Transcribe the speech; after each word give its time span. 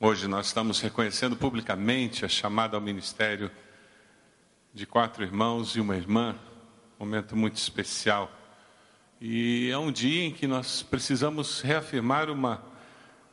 Hoje 0.00 0.26
nós 0.26 0.46
estamos 0.46 0.80
reconhecendo 0.80 1.36
publicamente 1.36 2.24
a 2.24 2.28
chamada 2.28 2.76
ao 2.76 2.80
ministério 2.80 3.48
de 4.74 4.84
quatro 4.86 5.22
irmãos 5.22 5.76
e 5.76 5.80
uma 5.80 5.96
irmã, 5.96 6.34
momento 6.98 7.36
muito 7.36 7.58
especial. 7.58 8.28
E 9.20 9.70
é 9.70 9.78
um 9.78 9.92
dia 9.92 10.24
em 10.24 10.32
que 10.32 10.48
nós 10.48 10.82
precisamos 10.82 11.60
reafirmar 11.60 12.28
uma, 12.28 12.60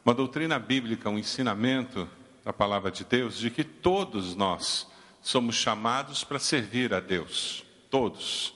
uma 0.05 0.13
doutrina 0.13 0.60
bíblica, 0.60 1.10
um 1.10 1.18
ensinamento 1.18 2.08
da 2.46 2.54
palavra 2.54 2.91
de 2.91 3.04
Deus, 3.05 3.39
de 3.39 3.50
que 3.50 3.64
todos 3.64 4.36
nós 4.36 4.88
somos 5.20 5.55
chamados 5.55 6.23
para 6.23 6.38
servir 6.38 6.93
a 6.93 7.00
Deus. 7.00 7.66
Todos. 7.89 8.54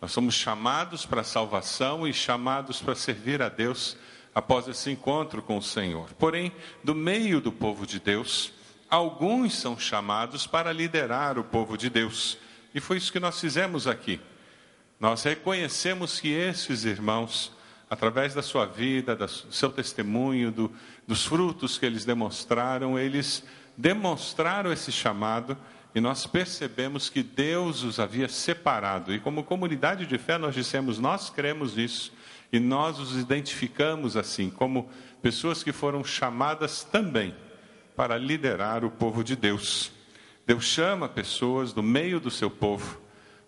Nós 0.00 0.10
somos 0.10 0.34
chamados 0.34 1.06
para 1.06 1.20
a 1.20 1.24
salvação 1.24 2.06
e 2.06 2.12
chamados 2.12 2.82
para 2.82 2.96
servir 2.96 3.40
a 3.40 3.48
Deus 3.48 3.96
após 4.38 4.68
esse 4.68 4.88
encontro 4.88 5.42
com 5.42 5.58
o 5.58 5.62
Senhor. 5.62 6.14
Porém, 6.14 6.52
do 6.84 6.94
meio 6.94 7.40
do 7.40 7.50
povo 7.50 7.84
de 7.84 7.98
Deus, 7.98 8.52
alguns 8.88 9.52
são 9.56 9.76
chamados 9.76 10.46
para 10.46 10.72
liderar 10.72 11.40
o 11.40 11.42
povo 11.42 11.76
de 11.76 11.90
Deus. 11.90 12.38
E 12.72 12.78
foi 12.78 12.98
isso 12.98 13.10
que 13.10 13.18
nós 13.18 13.40
fizemos 13.40 13.88
aqui. 13.88 14.20
Nós 15.00 15.24
reconhecemos 15.24 16.20
que 16.20 16.28
esses 16.28 16.84
irmãos, 16.84 17.50
através 17.90 18.32
da 18.32 18.40
sua 18.40 18.64
vida, 18.64 19.16
do 19.16 19.28
seu 19.28 19.70
testemunho, 19.70 20.52
do, 20.52 20.72
dos 21.04 21.26
frutos 21.26 21.76
que 21.76 21.84
eles 21.84 22.04
demonstraram, 22.04 22.96
eles 22.96 23.42
demonstraram 23.76 24.72
esse 24.72 24.92
chamado 24.92 25.58
e 25.96 26.00
nós 26.00 26.26
percebemos 26.26 27.10
que 27.10 27.24
Deus 27.24 27.82
os 27.82 27.98
havia 27.98 28.28
separado. 28.28 29.12
E 29.12 29.18
como 29.18 29.42
comunidade 29.42 30.06
de 30.06 30.16
fé, 30.16 30.38
nós 30.38 30.54
dissemos: 30.54 31.00
nós 31.00 31.28
cremos 31.28 31.74
nisso 31.74 32.12
e 32.52 32.58
nós 32.58 32.98
os 32.98 33.16
identificamos 33.16 34.16
assim, 34.16 34.50
como 34.50 34.88
pessoas 35.20 35.62
que 35.62 35.72
foram 35.72 36.02
chamadas 36.02 36.84
também 36.84 37.34
para 37.94 38.16
liderar 38.16 38.84
o 38.84 38.90
povo 38.90 39.22
de 39.22 39.36
Deus. 39.36 39.90
Deus 40.46 40.64
chama 40.64 41.08
pessoas 41.08 41.72
do 41.72 41.82
meio 41.82 42.18
do 42.18 42.30
seu 42.30 42.50
povo 42.50 43.00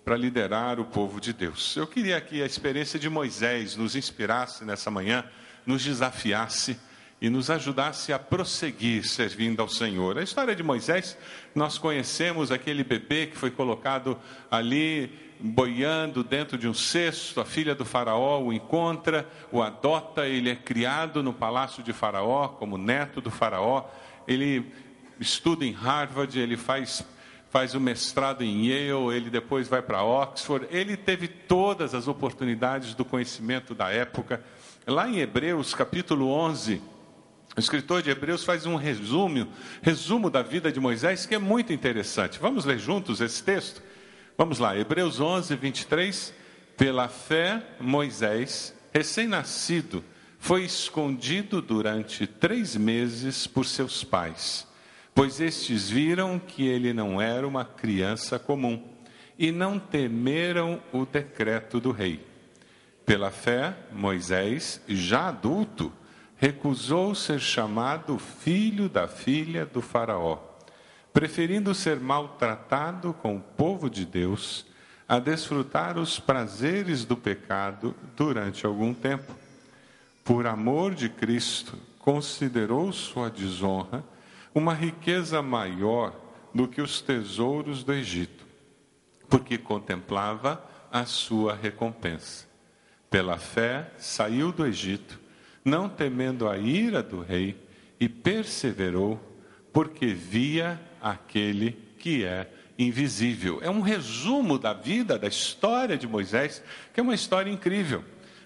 para 0.04 0.16
liderar 0.16 0.78
o 0.80 0.84
povo 0.84 1.20
de 1.20 1.32
Deus. 1.32 1.76
Eu 1.76 1.86
queria 1.86 2.20
que 2.20 2.42
a 2.42 2.46
experiência 2.46 2.98
de 2.98 3.08
Moisés 3.08 3.76
nos 3.76 3.96
inspirasse 3.96 4.64
nessa 4.64 4.90
manhã, 4.90 5.24
nos 5.64 5.82
desafiasse 5.82 6.78
e 7.20 7.28
nos 7.28 7.50
ajudasse 7.50 8.12
a 8.12 8.18
prosseguir 8.18 9.06
servindo 9.06 9.60
ao 9.60 9.68
Senhor. 9.68 10.16
A 10.16 10.22
história 10.22 10.56
de 10.56 10.62
Moisés, 10.62 11.18
nós 11.54 11.76
conhecemos 11.76 12.50
aquele 12.50 12.82
bebê 12.82 13.26
que 13.26 13.36
foi 13.36 13.50
colocado 13.50 14.18
ali 14.50 15.12
boiando 15.38 16.22
dentro 16.22 16.58
de 16.58 16.68
um 16.68 16.74
cesto, 16.74 17.40
a 17.40 17.44
filha 17.44 17.74
do 17.74 17.84
faraó 17.84 18.40
o 18.42 18.52
encontra, 18.52 19.26
o 19.50 19.62
adota, 19.62 20.26
ele 20.26 20.50
é 20.50 20.56
criado 20.56 21.22
no 21.22 21.32
palácio 21.32 21.82
de 21.82 21.92
faraó 21.92 22.48
como 22.48 22.76
neto 22.76 23.20
do 23.20 23.30
faraó, 23.30 23.84
ele 24.28 24.70
estuda 25.18 25.64
em 25.64 25.72
Harvard, 25.72 26.38
ele 26.38 26.56
faz 26.56 27.04
faz 27.50 27.74
o 27.74 27.80
mestrado 27.80 28.44
em 28.44 28.66
Yale, 28.66 29.12
ele 29.12 29.28
depois 29.28 29.66
vai 29.66 29.82
para 29.82 30.04
Oxford, 30.04 30.68
ele 30.70 30.96
teve 30.96 31.26
todas 31.26 31.96
as 31.96 32.06
oportunidades 32.06 32.94
do 32.94 33.04
conhecimento 33.04 33.74
da 33.74 33.90
época. 33.90 34.40
Lá 34.86 35.08
em 35.08 35.18
Hebreus, 35.18 35.74
capítulo 35.74 36.30
11, 36.30 36.80
o 37.56 37.60
escritor 37.60 38.00
de 38.00 38.10
Hebreus 38.10 38.44
faz 38.44 38.64
um 38.64 38.76
resumo, 38.76 39.48
resumo 39.82 40.30
da 40.30 40.42
vida 40.42 40.70
de 40.70 40.78
Moisés 40.78 41.26
que 41.26 41.34
é 41.34 41.38
muito 41.38 41.72
interessante. 41.72 42.38
Vamos 42.38 42.64
ler 42.64 42.78
juntos 42.78 43.20
esse 43.20 43.42
texto? 43.42 43.82
Vamos 44.38 44.58
lá, 44.58 44.76
Hebreus 44.76 45.20
11, 45.20 45.56
23. 45.56 46.32
Pela 46.76 47.08
fé, 47.08 47.62
Moisés, 47.78 48.74
recém-nascido, 48.92 50.02
foi 50.38 50.64
escondido 50.64 51.60
durante 51.60 52.26
três 52.26 52.74
meses 52.74 53.46
por 53.46 53.66
seus 53.66 54.02
pais, 54.02 54.66
pois 55.14 55.40
estes 55.40 55.90
viram 55.90 56.38
que 56.38 56.66
ele 56.66 56.94
não 56.94 57.20
era 57.20 57.46
uma 57.46 57.66
criança 57.66 58.38
comum 58.38 58.82
e 59.38 59.52
não 59.52 59.78
temeram 59.78 60.82
o 60.92 61.04
decreto 61.04 61.78
do 61.78 61.90
rei. 61.90 62.26
Pela 63.04 63.30
fé, 63.30 63.76
Moisés, 63.92 64.80
já 64.88 65.28
adulto, 65.28 65.92
recusou 66.40 67.14
ser 67.14 67.38
chamado 67.38 68.18
filho 68.18 68.88
da 68.88 69.06
filha 69.06 69.64
do 69.64 69.80
Faraó 69.80 70.50
preferindo 71.12 71.74
ser 71.74 71.98
maltratado 71.98 73.12
com 73.12 73.36
o 73.36 73.40
povo 73.40 73.90
de 73.90 74.04
Deus 74.04 74.66
a 75.08 75.18
desfrutar 75.18 75.98
os 75.98 76.20
prazeres 76.20 77.04
do 77.04 77.16
pecado 77.16 77.94
durante 78.16 78.64
algum 78.64 78.94
tempo. 78.94 79.34
Por 80.24 80.46
amor 80.46 80.94
de 80.94 81.08
Cristo, 81.08 81.76
considerou 81.98 82.92
sua 82.92 83.28
desonra 83.28 84.04
uma 84.54 84.72
riqueza 84.72 85.42
maior 85.42 86.14
do 86.54 86.68
que 86.68 86.80
os 86.80 87.00
tesouros 87.00 87.82
do 87.82 87.92
Egito, 87.92 88.46
porque 89.28 89.58
contemplava 89.58 90.64
a 90.92 91.04
sua 91.04 91.54
recompensa. 91.54 92.46
Pela 93.08 93.36
fé, 93.36 93.92
saiu 93.98 94.52
do 94.52 94.64
Egito, 94.64 95.18
não 95.64 95.88
temendo 95.88 96.48
a 96.48 96.58
ira 96.58 97.02
do 97.02 97.20
rei, 97.20 97.56
e 97.98 98.08
perseverou, 98.08 99.20
porque 99.72 100.06
via 100.06 100.80
aquele 101.00 101.72
que 101.98 102.24
é 102.24 102.50
invisível. 102.78 103.58
É 103.62 103.68
um 103.68 103.82
resumo 103.82 104.58
da 104.58 104.72
vida, 104.72 105.18
da 105.18 105.28
história 105.28 105.98
de 105.98 106.06
Moisés, 106.06 106.62
que 106.94 107.00
é 107.00 107.02
uma 107.02 107.14
história 107.14 107.50
incrível. 107.50 108.02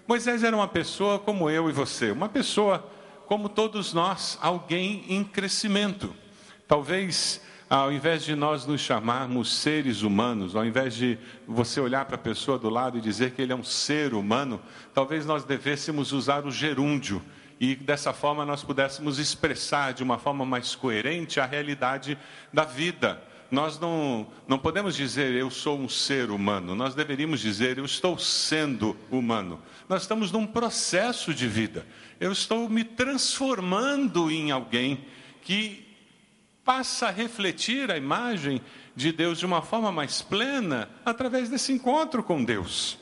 Moisés 0.07 0.43
era 0.43 0.55
uma 0.55 0.67
pessoa 0.67 1.17
como 1.17 1.49
eu 1.49 1.69
e 1.69 1.73
você, 1.73 2.11
uma 2.11 2.29
pessoa 2.29 2.91
como 3.25 3.49
todos 3.49 3.93
nós, 3.93 4.37
alguém 4.41 5.03
em 5.07 5.23
crescimento. 5.23 6.13
Talvez 6.67 7.41
ao 7.75 7.91
invés 7.91 8.23
de 8.23 8.35
nós 8.35 8.65
nos 8.65 8.79
chamarmos 8.79 9.53
seres 9.53 10.01
humanos, 10.01 10.55
ao 10.55 10.65
invés 10.65 10.95
de 10.95 11.17
você 11.45 11.81
olhar 11.81 12.05
para 12.05 12.15
a 12.15 12.19
pessoa 12.19 12.57
do 12.57 12.69
lado 12.69 12.97
e 12.97 13.01
dizer 13.01 13.31
que 13.31 13.41
ele 13.41 13.51
é 13.51 13.55
um 13.55 13.65
ser 13.65 14.13
humano, 14.13 14.61
talvez 14.93 15.25
nós 15.25 15.43
devêssemos 15.43 16.13
usar 16.13 16.45
o 16.45 16.51
gerúndio 16.51 17.21
e 17.59 17.75
dessa 17.75 18.13
forma 18.13 18.45
nós 18.45 18.63
pudéssemos 18.63 19.19
expressar 19.19 19.93
de 19.93 20.03
uma 20.03 20.17
forma 20.17 20.45
mais 20.45 20.73
coerente 20.73 21.37
a 21.37 21.45
realidade 21.45 22.17
da 22.53 22.63
vida. 22.63 23.21
Nós 23.51 23.77
não, 23.77 24.27
não 24.47 24.57
podemos 24.57 24.95
dizer 24.95 25.33
eu 25.33 25.49
sou 25.49 25.77
um 25.77 25.89
ser 25.89 26.31
humano, 26.31 26.75
nós 26.75 26.95
deveríamos 26.95 27.41
dizer 27.41 27.77
eu 27.77 27.85
estou 27.85 28.17
sendo 28.17 28.95
humano. 29.11 29.61
Nós 29.89 30.03
estamos 30.03 30.31
num 30.31 30.47
processo 30.47 31.33
de 31.33 31.45
vida. 31.45 31.85
Eu 32.21 32.31
estou 32.31 32.69
me 32.69 32.85
transformando 32.85 34.31
em 34.31 34.49
alguém 34.49 35.05
que 35.41 35.84
passa 36.65 37.07
a 37.07 37.11
refletir 37.11 37.91
a 37.91 37.97
imagem 37.97 38.59
de 38.95 39.11
Deus 39.11 39.37
de 39.37 39.45
uma 39.45 39.61
forma 39.61 39.91
mais 39.91 40.23
plena 40.23 40.89
através 41.05 41.47
desse 41.47 41.71
encontro 41.71 42.23
com 42.23 42.43
Deus. 42.43 42.97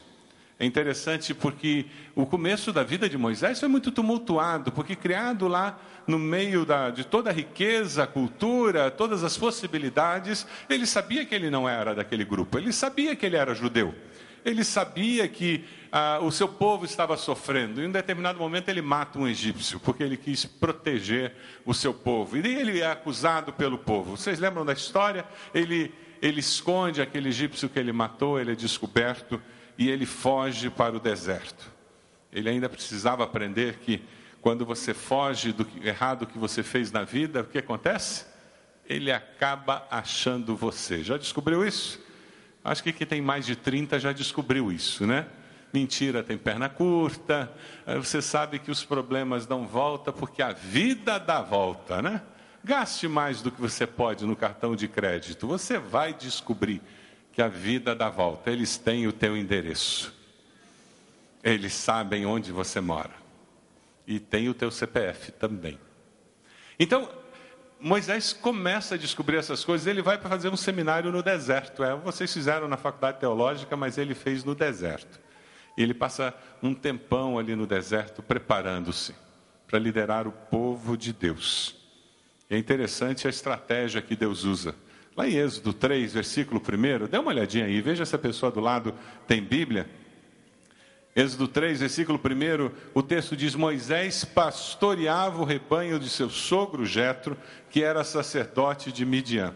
É 0.59 0.65
interessante 0.65 1.33
porque 1.33 1.85
o 2.13 2.25
começo 2.25 2.71
da 2.71 2.83
vida 2.83 3.09
de 3.09 3.17
Moisés 3.17 3.59
foi 3.59 3.69
muito 3.69 3.91
tumultuado, 3.91 4.71
porque 4.71 4.95
criado 4.95 5.47
lá 5.47 5.79
no 6.05 6.19
meio 6.19 6.65
da, 6.65 6.89
de 6.89 7.03
toda 7.03 7.29
a 7.29 7.33
riqueza, 7.33 8.05
cultura, 8.05 8.91
todas 8.91 9.23
as 9.23 9.37
possibilidades, 9.37 10.45
ele 10.69 10.85
sabia 10.85 11.25
que 11.25 11.33
ele 11.33 11.49
não 11.49 11.67
era 11.67 11.95
daquele 11.95 12.25
grupo, 12.25 12.57
ele 12.57 12.71
sabia 12.71 13.15
que 13.15 13.25
ele 13.25 13.35
era 13.35 13.55
judeu, 13.55 13.95
ele 14.45 14.63
sabia 14.63 15.27
que 15.27 15.63
ah, 15.91 16.19
o 16.21 16.31
seu 16.31 16.47
povo 16.47 16.85
estava 16.85 17.15
sofrendo. 17.15 17.81
Em 17.81 17.87
um 17.87 17.91
determinado 17.91 18.39
momento 18.39 18.69
ele 18.69 18.81
mata 18.81 19.19
um 19.19 19.27
egípcio, 19.27 19.79
porque 19.79 20.03
ele 20.03 20.17
quis 20.17 20.45
proteger 20.45 21.33
o 21.65 21.73
seu 21.73 21.93
povo. 21.93 22.35
E 22.35 22.39
ele 22.39 22.81
é 22.81 22.91
acusado 22.91 23.53
pelo 23.53 23.77
povo. 23.77 24.17
Vocês 24.17 24.39
lembram 24.39 24.65
da 24.65 24.73
história? 24.73 25.25
Ele, 25.53 25.93
ele 26.21 26.39
esconde 26.39 27.01
aquele 27.01 27.29
egípcio 27.29 27.69
que 27.69 27.79
ele 27.79 27.91
matou, 27.91 28.39
ele 28.39 28.51
é 28.51 28.55
descoberto 28.55 29.41
e 29.77 29.89
ele 29.89 30.05
foge 30.05 30.69
para 30.69 30.95
o 30.95 30.99
deserto. 30.99 31.71
Ele 32.31 32.49
ainda 32.49 32.67
precisava 32.67 33.23
aprender 33.23 33.77
que 33.77 34.03
quando 34.41 34.65
você 34.65 34.93
foge 34.93 35.53
do 35.53 35.65
errado 35.81 36.25
que 36.25 36.37
você 36.37 36.63
fez 36.63 36.91
na 36.91 37.03
vida, 37.03 37.41
o 37.41 37.45
que 37.45 37.59
acontece? 37.59 38.25
Ele 38.89 39.11
acaba 39.11 39.87
achando 39.89 40.55
você. 40.55 41.01
Já 41.03 41.17
descobriu 41.17 41.65
isso? 41.65 42.01
Acho 42.63 42.81
que 42.81 42.93
quem 42.93 43.05
tem 43.05 43.21
mais 43.21 43.45
de 43.45 43.55
30 43.55 43.99
já 43.99 44.11
descobriu 44.13 44.71
isso, 44.71 45.05
né? 45.05 45.27
Mentira 45.73 46.23
tem 46.23 46.37
perna 46.37 46.69
curta, 46.69 47.51
você 47.97 48.21
sabe 48.21 48.59
que 48.59 48.69
os 48.69 48.85
problemas 48.85 49.45
dão 49.45 49.65
volta 49.65 50.13
porque 50.13 50.41
a 50.41 50.53
vida 50.53 51.17
dá 51.17 51.41
volta, 51.41 52.01
né? 52.01 52.21
Gaste 52.63 53.07
mais 53.07 53.41
do 53.41 53.51
que 53.51 53.59
você 53.59 53.85
pode 53.85 54.25
no 54.25 54.35
cartão 54.35 54.75
de 54.75 54.87
crédito, 54.87 55.47
você 55.47 55.77
vai 55.77 56.13
descobrir 56.13 56.81
que 57.33 57.41
a 57.41 57.47
vida 57.47 57.95
dá 57.95 58.09
volta. 58.09 58.51
Eles 58.51 58.77
têm 58.77 59.07
o 59.07 59.11
teu 59.11 59.35
endereço. 59.35 60.13
Eles 61.43 61.73
sabem 61.73 62.25
onde 62.25 62.51
você 62.51 62.79
mora. 62.79 63.11
E 64.07 64.19
tem 64.19 64.47
o 64.47 64.53
teu 64.53 64.69
CPF 64.71 65.31
também. 65.31 65.77
Então, 66.79 67.09
Moisés 67.83 68.31
começa 68.31 68.95
a 68.95 68.97
descobrir 68.97 69.35
essas 69.35 69.65
coisas, 69.65 69.85
ele 69.87 70.01
vai 70.01 70.17
para 70.17 70.29
fazer 70.29 70.47
um 70.47 70.55
seminário 70.55 71.11
no 71.11 71.21
deserto. 71.21 71.83
É, 71.83 71.93
vocês 71.93 72.31
fizeram 72.31 72.65
na 72.65 72.77
faculdade 72.77 73.19
teológica, 73.19 73.75
mas 73.75 73.97
ele 73.97 74.15
fez 74.15 74.45
no 74.45 74.55
deserto. 74.55 75.19
Ele 75.77 75.93
passa 75.93 76.33
um 76.61 76.73
tempão 76.73 77.37
ali 77.37 77.57
no 77.57 77.67
deserto 77.67 78.23
preparando-se 78.23 79.13
para 79.67 79.77
liderar 79.79 80.25
o 80.29 80.31
povo 80.31 80.95
de 80.95 81.11
Deus. 81.11 81.75
É 82.49 82.57
interessante 82.57 83.27
a 83.27 83.29
estratégia 83.29 84.01
que 84.01 84.15
Deus 84.15 84.45
usa. 84.45 84.73
Lá 85.13 85.27
em 85.27 85.35
Êxodo 85.35 85.73
3, 85.73 86.13
versículo 86.13 86.61
1, 86.61 87.07
dê 87.07 87.17
uma 87.17 87.31
olhadinha 87.31 87.65
aí, 87.65 87.81
veja 87.81 88.05
se 88.05 88.15
a 88.15 88.19
pessoa 88.19 88.49
do 88.49 88.61
lado 88.61 88.95
tem 89.27 89.43
Bíblia. 89.43 89.89
Êxodo 91.15 91.47
3, 91.47 91.79
versículo 91.79 92.19
1, 92.19 92.71
o 92.93 93.03
texto 93.03 93.35
diz: 93.35 93.53
Moisés 93.53 94.25
pastoreava 94.25 95.41
o 95.41 95.45
rebanho 95.45 95.99
de 95.99 96.09
seu 96.09 96.29
sogro 96.29 96.85
Jetro, 96.85 97.37
que 97.69 97.83
era 97.83 98.03
sacerdote 98.03 98.91
de 98.91 99.05
Midian. 99.05 99.53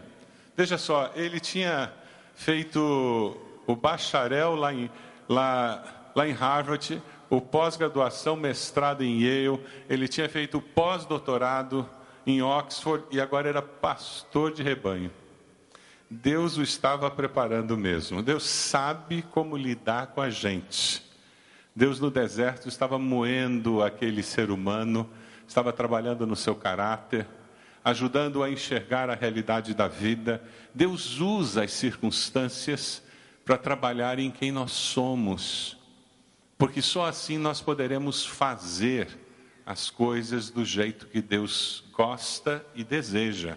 Veja 0.56 0.78
só, 0.78 1.10
ele 1.16 1.40
tinha 1.40 1.92
feito 2.34 3.36
o 3.66 3.74
bacharel 3.74 4.54
lá 4.54 4.72
em, 4.72 4.88
lá, 5.28 6.10
lá 6.14 6.28
em 6.28 6.32
Harvard, 6.32 7.02
o 7.28 7.40
pós-graduação, 7.40 8.36
mestrado 8.36 9.02
em 9.02 9.20
Yale, 9.20 9.60
ele 9.88 10.06
tinha 10.06 10.28
feito 10.28 10.58
o 10.58 10.62
pós-doutorado 10.62 11.88
em 12.24 12.40
Oxford 12.40 13.04
e 13.10 13.20
agora 13.20 13.48
era 13.48 13.62
pastor 13.62 14.52
de 14.52 14.62
rebanho. 14.62 15.10
Deus 16.08 16.56
o 16.56 16.62
estava 16.62 17.10
preparando 17.10 17.76
mesmo. 17.76 18.22
Deus 18.22 18.44
sabe 18.44 19.22
como 19.22 19.56
lidar 19.56 20.08
com 20.08 20.20
a 20.20 20.30
gente. 20.30 21.07
Deus 21.78 22.00
no 22.00 22.10
deserto 22.10 22.68
estava 22.68 22.98
moendo 22.98 23.84
aquele 23.84 24.20
ser 24.20 24.50
humano, 24.50 25.08
estava 25.46 25.72
trabalhando 25.72 26.26
no 26.26 26.34
seu 26.34 26.56
caráter, 26.56 27.24
ajudando 27.84 28.42
a 28.42 28.50
enxergar 28.50 29.08
a 29.08 29.14
realidade 29.14 29.74
da 29.74 29.86
vida. 29.86 30.42
Deus 30.74 31.20
usa 31.20 31.62
as 31.62 31.72
circunstâncias 31.72 33.00
para 33.44 33.56
trabalhar 33.56 34.18
em 34.18 34.28
quem 34.28 34.50
nós 34.50 34.72
somos, 34.72 35.78
porque 36.58 36.82
só 36.82 37.06
assim 37.06 37.38
nós 37.38 37.60
poderemos 37.60 38.26
fazer 38.26 39.06
as 39.64 39.88
coisas 39.88 40.50
do 40.50 40.64
jeito 40.64 41.06
que 41.06 41.22
Deus 41.22 41.84
gosta 41.92 42.66
e 42.74 42.82
deseja. 42.82 43.56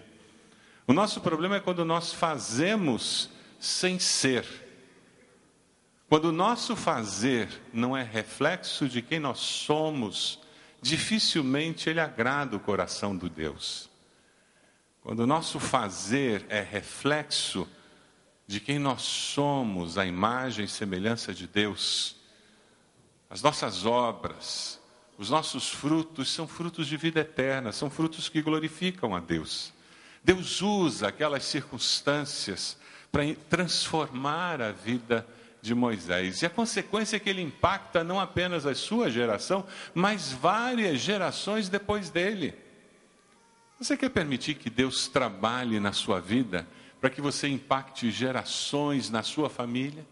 O 0.86 0.92
nosso 0.92 1.20
problema 1.20 1.56
é 1.56 1.60
quando 1.60 1.84
nós 1.84 2.12
fazemos 2.12 3.30
sem 3.58 3.98
ser. 3.98 4.46
Quando 6.12 6.26
o 6.26 6.32
nosso 6.32 6.76
fazer 6.76 7.48
não 7.72 7.96
é 7.96 8.02
reflexo 8.02 8.86
de 8.86 9.00
quem 9.00 9.18
nós 9.18 9.38
somos, 9.38 10.38
dificilmente 10.82 11.88
ele 11.88 12.00
agrada 12.00 12.54
o 12.54 12.60
coração 12.60 13.16
do 13.16 13.30
Deus. 13.30 13.88
Quando 15.02 15.20
o 15.20 15.26
nosso 15.26 15.58
fazer 15.58 16.44
é 16.50 16.60
reflexo 16.60 17.66
de 18.46 18.60
quem 18.60 18.78
nós 18.78 19.00
somos, 19.00 19.96
a 19.96 20.04
imagem 20.04 20.66
e 20.66 20.68
semelhança 20.68 21.32
de 21.32 21.46
Deus, 21.46 22.16
as 23.30 23.40
nossas 23.40 23.86
obras, 23.86 24.78
os 25.16 25.30
nossos 25.30 25.70
frutos 25.70 26.30
são 26.30 26.46
frutos 26.46 26.88
de 26.88 26.96
vida 26.98 27.20
eterna, 27.20 27.72
são 27.72 27.88
frutos 27.88 28.28
que 28.28 28.42
glorificam 28.42 29.16
a 29.16 29.18
Deus. 29.18 29.72
Deus 30.22 30.60
usa 30.60 31.08
aquelas 31.08 31.44
circunstâncias 31.44 32.76
para 33.10 33.22
transformar 33.48 34.60
a 34.60 34.72
vida 34.72 35.26
de 35.62 35.76
Moisés. 35.76 36.42
E 36.42 36.46
a 36.46 36.50
consequência 36.50 37.16
é 37.16 37.20
que 37.20 37.30
ele 37.30 37.40
impacta 37.40 38.02
não 38.02 38.18
apenas 38.18 38.66
a 38.66 38.74
sua 38.74 39.08
geração, 39.08 39.64
mas 39.94 40.32
várias 40.32 41.00
gerações 41.00 41.68
depois 41.68 42.10
dele. 42.10 42.52
Você 43.78 43.96
quer 43.96 44.10
permitir 44.10 44.56
que 44.56 44.68
Deus 44.68 45.06
trabalhe 45.06 45.78
na 45.78 45.92
sua 45.92 46.20
vida 46.20 46.66
para 47.00 47.08
que 47.08 47.20
você 47.20 47.48
impacte 47.48 48.10
gerações 48.10 49.08
na 49.08 49.22
sua 49.22 49.48
família, 49.48 50.04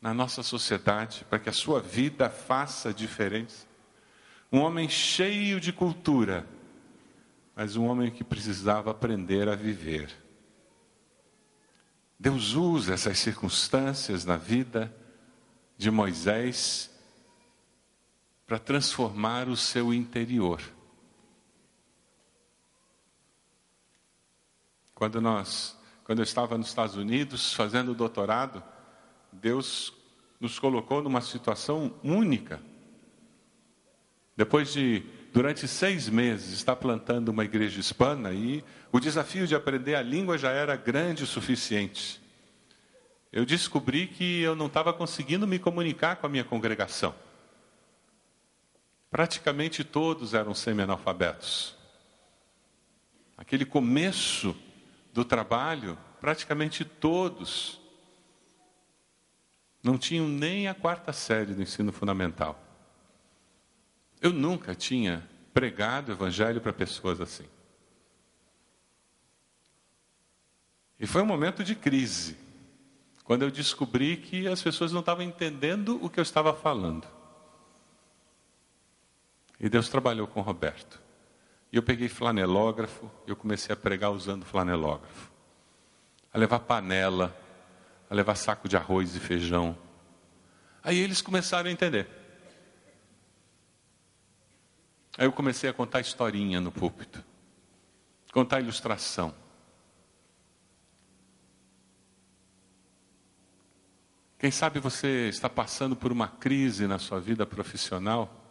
na 0.00 0.14
nossa 0.14 0.42
sociedade, 0.42 1.24
para 1.28 1.38
que 1.38 1.48
a 1.48 1.52
sua 1.52 1.80
vida 1.80 2.30
faça 2.30 2.92
diferença? 2.92 3.66
Um 4.50 4.60
homem 4.60 4.88
cheio 4.88 5.60
de 5.60 5.72
cultura, 5.72 6.46
mas 7.54 7.76
um 7.76 7.86
homem 7.86 8.10
que 8.10 8.24
precisava 8.24 8.90
aprender 8.90 9.48
a 9.48 9.54
viver. 9.54 10.23
Deus 12.24 12.54
usa 12.54 12.94
essas 12.94 13.18
circunstâncias 13.18 14.24
na 14.24 14.38
vida 14.38 14.90
de 15.76 15.90
Moisés 15.90 16.90
para 18.46 18.58
transformar 18.58 19.46
o 19.46 19.54
seu 19.58 19.92
interior. 19.92 20.58
Quando 24.94 25.20
nós, 25.20 25.78
quando 26.02 26.20
eu 26.20 26.22
estava 26.22 26.56
nos 26.56 26.68
Estados 26.68 26.96
Unidos 26.96 27.52
fazendo 27.52 27.94
doutorado, 27.94 28.64
Deus 29.30 29.92
nos 30.40 30.58
colocou 30.58 31.02
numa 31.02 31.20
situação 31.20 31.94
única. 32.02 32.58
Depois 34.34 34.72
de, 34.72 35.04
durante 35.34 35.66
seis 35.66 36.08
meses, 36.08 36.52
estar 36.52 36.76
plantando 36.76 37.30
uma 37.30 37.44
igreja 37.44 37.80
hispana 37.80 38.32
e 38.32 38.62
o 38.92 39.00
desafio 39.00 39.48
de 39.48 39.54
aprender 39.56 39.96
a 39.96 40.00
língua 40.00 40.38
já 40.38 40.52
era 40.52 40.76
grande 40.76 41.24
o 41.24 41.26
suficiente. 41.26 42.22
Eu 43.32 43.44
descobri 43.44 44.06
que 44.06 44.42
eu 44.42 44.54
não 44.54 44.66
estava 44.66 44.92
conseguindo 44.92 45.44
me 45.44 45.58
comunicar 45.58 46.14
com 46.16 46.26
a 46.26 46.28
minha 46.28 46.44
congregação. 46.44 47.12
Praticamente 49.10 49.82
todos 49.82 50.34
eram 50.34 50.54
semi-analfabetos. 50.54 51.74
Aquele 53.36 53.64
começo 53.64 54.56
do 55.12 55.24
trabalho, 55.24 55.98
praticamente 56.20 56.84
todos 56.84 57.80
não 59.82 59.98
tinham 59.98 60.28
nem 60.28 60.68
a 60.68 60.74
quarta 60.74 61.12
série 61.12 61.54
do 61.54 61.60
ensino 61.60 61.90
fundamental. 61.90 62.63
Eu 64.24 64.32
nunca 64.32 64.74
tinha 64.74 65.22
pregado 65.52 66.08
o 66.08 66.14
evangelho 66.14 66.58
para 66.58 66.72
pessoas 66.72 67.20
assim. 67.20 67.44
E 70.98 71.06
foi 71.06 71.20
um 71.20 71.26
momento 71.26 71.62
de 71.62 71.74
crise, 71.74 72.34
quando 73.22 73.42
eu 73.42 73.50
descobri 73.50 74.16
que 74.16 74.48
as 74.48 74.62
pessoas 74.62 74.92
não 74.92 75.00
estavam 75.00 75.22
entendendo 75.22 76.02
o 76.02 76.08
que 76.08 76.18
eu 76.18 76.22
estava 76.22 76.54
falando. 76.54 77.06
E 79.60 79.68
Deus 79.68 79.90
trabalhou 79.90 80.26
com 80.26 80.40
Roberto. 80.40 81.02
E 81.70 81.76
eu 81.76 81.82
peguei 81.82 82.08
flanelógrafo, 82.08 83.10
e 83.26 83.30
eu 83.30 83.36
comecei 83.36 83.74
a 83.74 83.76
pregar 83.76 84.10
usando 84.10 84.46
flanelógrafo. 84.46 85.30
A 86.32 86.38
levar 86.38 86.60
panela, 86.60 87.36
a 88.08 88.14
levar 88.14 88.36
saco 88.36 88.70
de 88.70 88.76
arroz 88.78 89.14
e 89.14 89.20
feijão. 89.20 89.76
Aí 90.82 90.98
eles 90.98 91.20
começaram 91.20 91.68
a 91.68 91.72
entender. 91.72 92.23
Aí 95.16 95.26
eu 95.26 95.32
comecei 95.32 95.70
a 95.70 95.72
contar 95.72 96.00
historinha 96.00 96.60
no 96.60 96.72
púlpito, 96.72 97.24
contar 98.32 98.60
ilustração. 98.60 99.34
Quem 104.38 104.50
sabe 104.50 104.80
você 104.80 105.28
está 105.28 105.48
passando 105.48 105.94
por 105.94 106.12
uma 106.12 106.28
crise 106.28 106.86
na 106.86 106.98
sua 106.98 107.20
vida 107.20 107.46
profissional, 107.46 108.42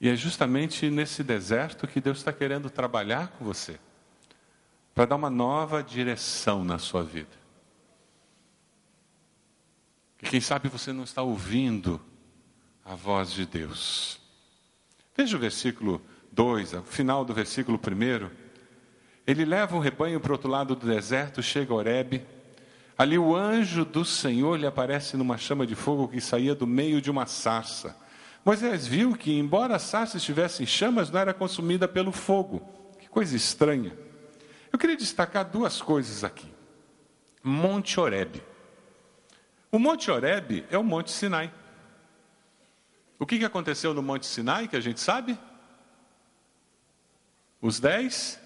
e 0.00 0.08
é 0.08 0.16
justamente 0.16 0.88
nesse 0.88 1.22
deserto 1.22 1.86
que 1.86 2.00
Deus 2.00 2.18
está 2.18 2.32
querendo 2.32 2.70
trabalhar 2.70 3.28
com 3.28 3.44
você, 3.44 3.78
para 4.94 5.06
dar 5.06 5.16
uma 5.16 5.28
nova 5.28 5.82
direção 5.82 6.64
na 6.64 6.78
sua 6.78 7.02
vida. 7.02 7.36
E 10.22 10.26
quem 10.26 10.40
sabe 10.40 10.68
você 10.68 10.92
não 10.92 11.04
está 11.04 11.20
ouvindo 11.20 12.00
a 12.82 12.94
voz 12.94 13.32
de 13.32 13.44
Deus. 13.44 14.23
Veja 15.16 15.36
o 15.36 15.40
versículo 15.40 16.02
2, 16.32 16.74
o 16.74 16.82
final 16.82 17.24
do 17.24 17.32
versículo 17.32 17.78
1. 17.78 18.30
Ele 19.26 19.44
leva 19.44 19.76
o 19.76 19.80
rebanho 19.80 20.20
para 20.20 20.30
o 20.30 20.34
outro 20.34 20.50
lado 20.50 20.74
do 20.74 20.86
deserto, 20.86 21.42
chega 21.42 21.72
a 21.72 21.76
Horebe, 21.76 22.26
Ali 22.96 23.18
o 23.18 23.34
anjo 23.34 23.84
do 23.84 24.04
Senhor 24.04 24.56
lhe 24.56 24.66
aparece 24.66 25.16
numa 25.16 25.36
chama 25.36 25.66
de 25.66 25.74
fogo 25.74 26.06
que 26.06 26.20
saía 26.20 26.54
do 26.54 26.66
meio 26.66 27.00
de 27.00 27.10
uma 27.10 27.26
sarça. 27.26 27.96
Moisés 28.44 28.86
viu 28.86 29.16
que, 29.16 29.32
embora 29.36 29.74
a 29.74 29.80
sarça 29.80 30.16
estivesse 30.16 30.62
em 30.62 30.66
chamas, 30.66 31.10
não 31.10 31.18
era 31.18 31.34
consumida 31.34 31.88
pelo 31.88 32.12
fogo. 32.12 32.62
Que 33.00 33.08
coisa 33.08 33.34
estranha. 33.34 33.92
Eu 34.72 34.78
queria 34.78 34.96
destacar 34.96 35.44
duas 35.44 35.82
coisas 35.82 36.22
aqui. 36.22 36.46
Monte 37.42 37.98
Oreb. 37.98 38.40
O 39.72 39.78
Monte 39.78 40.10
Oreb 40.10 40.64
é 40.70 40.78
o 40.78 40.84
Monte 40.84 41.10
Sinai. 41.10 41.52
O 43.18 43.26
que 43.26 43.44
aconteceu 43.44 43.94
no 43.94 44.02
Monte 44.02 44.26
Sinai, 44.26 44.68
que 44.68 44.76
a 44.76 44.80
gente 44.80 45.00
sabe? 45.00 45.38
Os 47.60 47.78
dez 47.80 48.38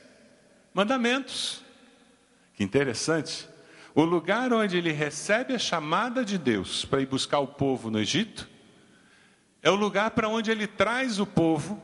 mandamentos. 0.75 1.63
Que 2.55 2.63
interessante. 2.63 3.49
O 3.95 4.05
lugar 4.05 4.53
onde 4.53 4.77
ele 4.77 4.93
recebe 4.93 5.55
a 5.55 5.59
chamada 5.59 6.25
de 6.25 6.39
Deus 6.39 6.85
para 6.85 7.01
ir 7.01 7.07
buscar 7.07 7.41
o 7.41 7.49
povo 7.49 7.91
no 7.91 7.99
Egito, 7.99 8.49
é 9.63 9.71
o 9.71 9.75
lugar 9.75 10.13
para 10.13 10.29
onde 10.29 10.51
ele 10.51 10.67
traz 10.67 11.19
o 11.19 11.27
povo 11.27 11.83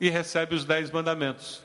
e 0.00 0.08
recebe 0.08 0.54
os 0.54 0.64
dez 0.64 0.90
mandamentos. 0.90 1.62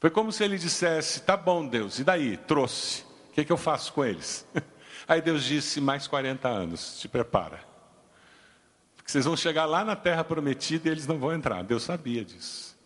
Foi 0.00 0.10
como 0.10 0.30
se 0.30 0.44
ele 0.44 0.58
dissesse: 0.58 1.22
Tá 1.22 1.36
bom, 1.36 1.66
Deus, 1.66 1.98
e 1.98 2.04
daí? 2.04 2.36
Trouxe. 2.36 3.02
O 3.30 3.32
que, 3.32 3.44
que 3.44 3.52
eu 3.52 3.56
faço 3.56 3.92
com 3.92 4.04
eles? 4.04 4.46
Aí 5.08 5.22
Deus 5.22 5.44
disse: 5.44 5.80
Mais 5.80 6.06
40 6.06 6.46
anos, 6.48 7.00
te 7.00 7.08
prepara. 7.08 7.60
Porque 9.08 9.12
vocês 9.12 9.24
vão 9.24 9.38
chegar 9.38 9.64
lá 9.64 9.86
na 9.86 9.96
terra 9.96 10.22
prometida 10.22 10.86
e 10.86 10.92
eles 10.92 11.06
não 11.06 11.18
vão 11.18 11.32
entrar. 11.32 11.64
Deus 11.64 11.82
sabia 11.82 12.22
disso. 12.22 12.76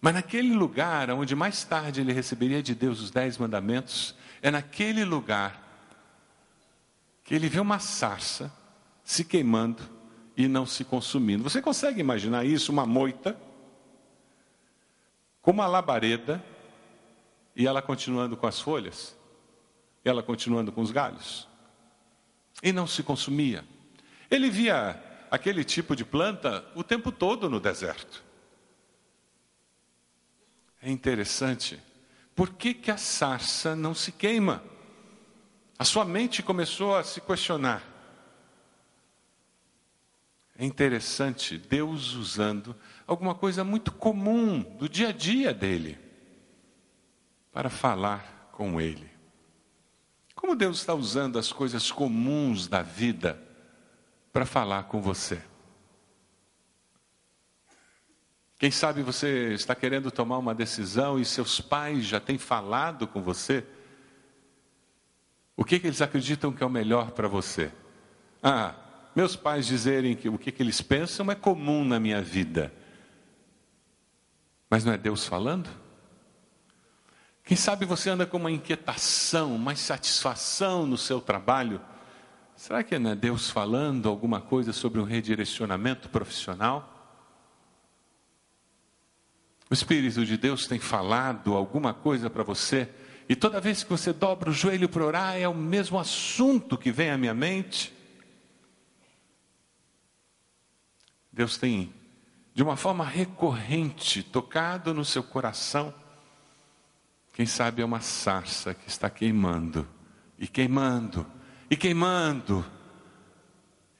Mas 0.00 0.12
naquele 0.12 0.52
lugar 0.52 1.08
onde 1.12 1.36
mais 1.36 1.62
tarde 1.62 2.00
ele 2.00 2.12
receberia 2.12 2.60
de 2.60 2.74
Deus 2.74 3.00
os 3.00 3.12
dez 3.12 3.38
mandamentos, 3.38 4.12
é 4.42 4.50
naquele 4.50 5.04
lugar 5.04 5.62
que 7.22 7.32
ele 7.32 7.48
vê 7.48 7.60
uma 7.60 7.78
sarça 7.78 8.52
se 9.04 9.24
queimando 9.24 9.84
e 10.36 10.48
não 10.48 10.66
se 10.66 10.82
consumindo. 10.84 11.44
Você 11.44 11.62
consegue 11.62 12.00
imaginar 12.00 12.44
isso? 12.44 12.72
Uma 12.72 12.84
moita 12.84 13.40
com 15.40 15.52
uma 15.52 15.68
labareda 15.68 16.44
e 17.54 17.68
ela 17.68 17.80
continuando 17.80 18.36
com 18.36 18.48
as 18.48 18.58
folhas, 18.58 19.16
ela 20.04 20.24
continuando 20.24 20.72
com 20.72 20.80
os 20.80 20.90
galhos, 20.90 21.46
e 22.60 22.72
não 22.72 22.88
se 22.88 23.04
consumia. 23.04 23.64
Ele 24.30 24.48
via 24.48 25.02
aquele 25.30 25.64
tipo 25.64 25.96
de 25.96 26.04
planta 26.04 26.64
o 26.74 26.84
tempo 26.84 27.10
todo 27.10 27.50
no 27.50 27.58
deserto. 27.58 28.22
É 30.80 30.90
interessante. 30.90 31.80
Por 32.34 32.54
que, 32.54 32.72
que 32.72 32.90
a 32.90 32.96
sarça 32.96 33.74
não 33.74 33.94
se 33.94 34.12
queima? 34.12 34.62
A 35.78 35.84
sua 35.84 36.04
mente 36.04 36.42
começou 36.42 36.96
a 36.96 37.02
se 37.02 37.20
questionar. 37.20 37.82
É 40.56 40.64
interessante 40.64 41.56
Deus 41.56 42.12
usando 42.12 42.76
alguma 43.06 43.34
coisa 43.34 43.64
muito 43.64 43.90
comum 43.92 44.60
do 44.78 44.88
dia 44.88 45.08
a 45.08 45.12
dia 45.12 45.54
dele 45.54 45.98
para 47.50 47.70
falar 47.70 48.50
com 48.52 48.80
ele. 48.80 49.10
Como 50.34 50.54
Deus 50.54 50.78
está 50.78 50.94
usando 50.94 51.38
as 51.38 51.50
coisas 51.50 51.90
comuns 51.90 52.68
da 52.68 52.82
vida 52.82 53.49
para 54.32 54.46
falar 54.46 54.84
com 54.84 55.00
você? 55.00 55.40
Quem 58.58 58.70
sabe 58.70 59.02
você 59.02 59.54
está 59.54 59.74
querendo 59.74 60.10
tomar 60.10 60.36
uma 60.36 60.54
decisão 60.54 61.18
e 61.18 61.24
seus 61.24 61.60
pais 61.60 62.04
já 62.04 62.20
têm 62.20 62.36
falado 62.36 63.06
com 63.06 63.22
você? 63.22 63.64
O 65.56 65.64
que, 65.64 65.80
que 65.80 65.86
eles 65.86 66.02
acreditam 66.02 66.52
que 66.52 66.62
é 66.62 66.66
o 66.66 66.70
melhor 66.70 67.12
para 67.12 67.26
você? 67.26 67.72
Ah, 68.42 68.74
meus 69.14 69.34
pais 69.34 69.66
dizerem 69.66 70.14
que 70.14 70.28
o 70.28 70.38
que, 70.38 70.52
que 70.52 70.62
eles 70.62 70.80
pensam 70.80 71.30
é 71.30 71.34
comum 71.34 71.84
na 71.84 71.98
minha 71.98 72.22
vida. 72.22 72.72
Mas 74.68 74.84
não 74.84 74.92
é 74.92 74.98
Deus 74.98 75.26
falando? 75.26 75.68
Quem 77.42 77.56
sabe 77.56 77.84
você 77.84 78.10
anda 78.10 78.26
com 78.26 78.36
uma 78.36 78.50
inquietação, 78.50 79.56
uma 79.56 79.72
insatisfação 79.72 80.86
no 80.86 80.96
seu 80.96 81.20
trabalho? 81.20 81.80
Será 82.60 82.84
que 82.84 82.98
não 82.98 83.12
é 83.12 83.14
Deus 83.14 83.48
falando 83.48 84.06
alguma 84.06 84.38
coisa 84.38 84.70
sobre 84.70 85.00
um 85.00 85.02
redirecionamento 85.02 86.10
profissional? 86.10 87.18
O 89.70 89.72
Espírito 89.72 90.26
de 90.26 90.36
Deus 90.36 90.66
tem 90.66 90.78
falado 90.78 91.54
alguma 91.54 91.94
coisa 91.94 92.28
para 92.28 92.42
você, 92.42 92.86
e 93.26 93.34
toda 93.34 93.62
vez 93.62 93.82
que 93.82 93.88
você 93.88 94.12
dobra 94.12 94.50
o 94.50 94.52
joelho 94.52 94.90
para 94.90 95.02
orar, 95.02 95.36
é 95.38 95.48
o 95.48 95.54
mesmo 95.54 95.98
assunto 95.98 96.76
que 96.76 96.92
vem 96.92 97.10
à 97.10 97.16
minha 97.16 97.32
mente. 97.32 97.94
Deus 101.32 101.56
tem, 101.56 101.90
de 102.52 102.62
uma 102.62 102.76
forma 102.76 103.06
recorrente, 103.06 104.22
tocado 104.22 104.92
no 104.92 105.02
seu 105.02 105.22
coração. 105.22 105.94
Quem 107.32 107.46
sabe 107.46 107.80
é 107.80 107.84
uma 107.86 108.02
sarça 108.02 108.74
que 108.74 108.86
está 108.86 109.08
queimando, 109.08 109.88
e 110.38 110.46
queimando, 110.46 111.26
e 111.70 111.76
queimando, 111.76 112.66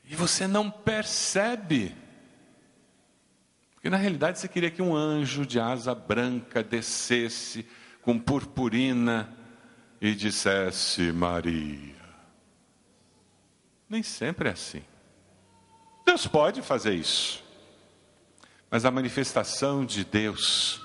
e 0.04 0.16
você 0.16 0.48
não 0.48 0.68
percebe. 0.68 1.94
Porque 3.74 3.88
na 3.88 3.96
realidade 3.96 4.40
você 4.40 4.48
queria 4.48 4.70
que 4.70 4.82
um 4.82 4.94
anjo 4.94 5.46
de 5.46 5.60
asa 5.60 5.94
branca 5.94 6.64
descesse 6.64 7.64
com 8.02 8.18
purpurina 8.18 9.32
e 10.00 10.14
dissesse 10.14 11.12
Maria. 11.12 11.94
Nem 13.88 14.02
sempre 14.02 14.48
é 14.48 14.52
assim. 14.52 14.82
Deus 16.04 16.26
pode 16.26 16.62
fazer 16.62 16.94
isso. 16.94 17.42
Mas 18.70 18.84
a 18.84 18.90
manifestação 18.90 19.84
de 19.84 20.04
Deus 20.04 20.80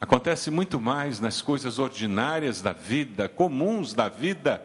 acontece 0.00 0.50
muito 0.50 0.80
mais 0.80 1.18
nas 1.18 1.40
coisas 1.40 1.78
ordinárias 1.78 2.60
da 2.60 2.72
vida, 2.72 3.28
comuns 3.28 3.94
da 3.94 4.08
vida, 4.08 4.62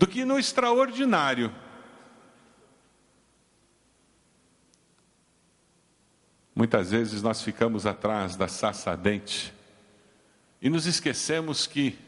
do 0.00 0.06
que 0.06 0.24
no 0.24 0.38
extraordinário. 0.38 1.54
Muitas 6.54 6.90
vezes 6.90 7.20
nós 7.20 7.42
ficamos 7.42 7.84
atrás 7.84 8.34
da 8.34 8.48
sarça 8.48 8.92
ardente 8.92 9.52
e 10.62 10.70
nos 10.70 10.86
esquecemos 10.86 11.66
que 11.66 11.98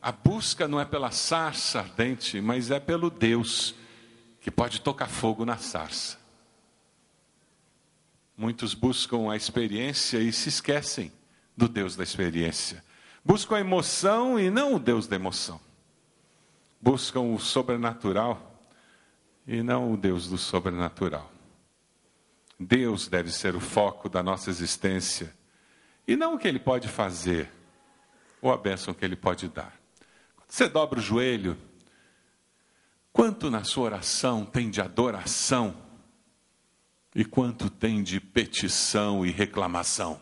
a 0.00 0.12
busca 0.12 0.68
não 0.68 0.80
é 0.80 0.84
pela 0.84 1.10
sarça 1.10 1.80
ardente, 1.80 2.40
mas 2.40 2.70
é 2.70 2.78
pelo 2.78 3.10
Deus 3.10 3.74
que 4.40 4.48
pode 4.48 4.80
tocar 4.80 5.08
fogo 5.08 5.44
na 5.44 5.56
sarça. 5.56 6.16
Muitos 8.36 8.74
buscam 8.74 9.28
a 9.32 9.34
experiência 9.34 10.18
e 10.18 10.32
se 10.32 10.48
esquecem 10.48 11.10
do 11.56 11.68
Deus 11.68 11.96
da 11.96 12.04
experiência. 12.04 12.84
Buscam 13.24 13.56
a 13.56 13.60
emoção 13.60 14.38
e 14.38 14.50
não 14.50 14.76
o 14.76 14.78
Deus 14.78 15.08
da 15.08 15.16
emoção. 15.16 15.63
Buscam 16.84 17.32
o 17.32 17.38
sobrenatural 17.38 18.60
e 19.46 19.62
não 19.62 19.94
o 19.94 19.96
Deus 19.96 20.28
do 20.28 20.36
sobrenatural. 20.36 21.32
Deus 22.60 23.08
deve 23.08 23.30
ser 23.30 23.56
o 23.56 23.60
foco 23.60 24.06
da 24.06 24.22
nossa 24.22 24.50
existência 24.50 25.34
e 26.06 26.14
não 26.14 26.34
o 26.34 26.38
que 26.38 26.46
Ele 26.46 26.58
pode 26.58 26.86
fazer 26.86 27.50
ou 28.42 28.52
a 28.52 28.58
bênção 28.58 28.92
que 28.92 29.02
Ele 29.02 29.16
pode 29.16 29.48
dar. 29.48 29.74
Quando 30.36 30.50
você 30.50 30.68
dobra 30.68 30.98
o 30.98 31.02
joelho, 31.02 31.56
quanto 33.14 33.50
na 33.50 33.64
sua 33.64 33.84
oração 33.84 34.44
tem 34.44 34.68
de 34.68 34.82
adoração 34.82 35.74
e 37.14 37.24
quanto 37.24 37.70
tem 37.70 38.02
de 38.02 38.20
petição 38.20 39.24
e 39.24 39.30
reclamação? 39.30 40.20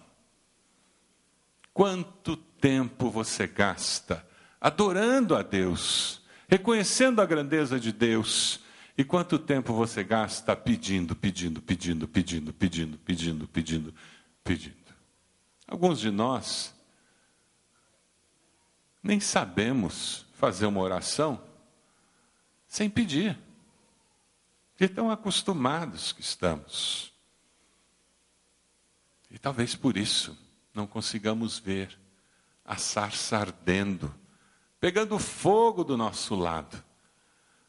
Quanto 1.74 2.36
tempo 2.36 3.10
você 3.10 3.48
gasta 3.48 4.24
adorando 4.60 5.34
a 5.34 5.42
Deus, 5.42 6.21
reconhecendo 6.52 7.22
a 7.22 7.24
grandeza 7.24 7.80
de 7.80 7.90
Deus 7.90 8.60
e 8.96 9.02
quanto 9.02 9.38
tempo 9.38 9.72
você 9.72 10.04
gasta 10.04 10.54
pedindo, 10.54 11.16
pedindo, 11.16 11.62
pedindo, 11.62 12.06
pedindo, 12.06 12.52
pedindo, 12.52 12.98
pedindo, 12.98 13.48
pedindo, 13.48 13.94
pedindo? 14.44 14.76
Alguns 15.66 15.98
de 15.98 16.10
nós 16.10 16.74
nem 19.02 19.18
sabemos 19.18 20.26
fazer 20.34 20.66
uma 20.66 20.82
oração 20.82 21.42
sem 22.68 22.90
pedir. 22.90 23.38
De 24.76 24.88
tão 24.88 25.10
acostumados 25.10 26.12
que 26.12 26.20
estamos. 26.20 27.14
E 29.30 29.38
talvez 29.38 29.74
por 29.74 29.96
isso 29.96 30.36
não 30.74 30.86
consigamos 30.86 31.58
ver 31.58 31.98
a 32.62 32.76
sarça 32.76 33.38
ardendo, 33.38 34.14
pegando 34.82 35.16
fogo 35.16 35.84
do 35.84 35.96
nosso 35.96 36.34
lado 36.34 36.82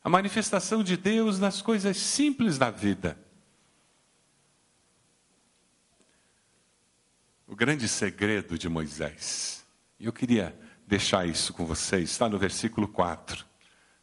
a 0.03 0.09
manifestação 0.09 0.83
de 0.83 0.97
Deus 0.97 1.39
nas 1.39 1.61
coisas 1.61 1.95
simples 1.95 2.57
da 2.57 2.71
vida. 2.71 3.15
O 7.47 7.55
grande 7.55 7.87
segredo 7.87 8.57
de 8.57 8.67
Moisés, 8.67 9.63
e 9.99 10.07
eu 10.07 10.11
queria 10.11 10.59
deixar 10.87 11.27
isso 11.27 11.53
com 11.53 11.67
vocês, 11.67 12.09
está 12.09 12.27
no 12.27 12.39
versículo 12.39 12.87
4. 12.87 13.45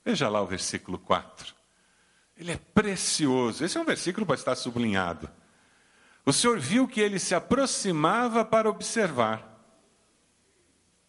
Veja 0.04 0.28
lá 0.28 0.40
o 0.40 0.46
versículo 0.46 0.96
4. 0.96 1.52
Ele 2.36 2.52
é 2.52 2.56
precioso. 2.56 3.64
Esse 3.64 3.76
é 3.76 3.80
um 3.80 3.84
versículo 3.84 4.24
para 4.24 4.36
estar 4.36 4.54
sublinhado. 4.54 5.28
O 6.24 6.32
Senhor 6.32 6.60
viu 6.60 6.86
que 6.86 7.00
ele 7.00 7.18
se 7.18 7.34
aproximava 7.34 8.44
para 8.44 8.70
observar. 8.70 9.49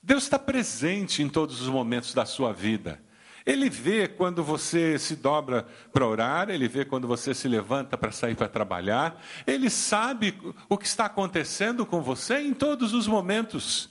Deus 0.01 0.24
está 0.24 0.39
presente 0.39 1.22
em 1.22 1.29
todos 1.29 1.62
os 1.62 1.67
momentos 1.67 2.13
da 2.13 2.25
sua 2.25 2.51
vida. 2.51 3.01
Ele 3.46 3.70
vê 3.70 4.08
quando 4.08 4.43
você 4.43 5.00
se 5.00 5.15
dobra 5.15 5.65
para 5.91 6.05
orar, 6.05 6.50
ele 6.50 6.67
vê 6.67 6.86
quando 6.86 7.08
você 7.08 7.34
se 7.34 7.48
levanta 7.48 7.98
para 7.98 8.12
sair 8.12 8.36
para 8.36 8.48
trabalhar, 8.48 9.22
ele 9.48 9.70
sabe 9.70 10.38
o 10.70 10.77
que 10.77 10.86
está 10.86 11.05
acontecendo 11.05 11.86
com 11.86 12.01
você 12.01 12.39
em 12.39 12.53
todos 12.53 12.93
os 12.93 13.08
momentos. 13.08 13.89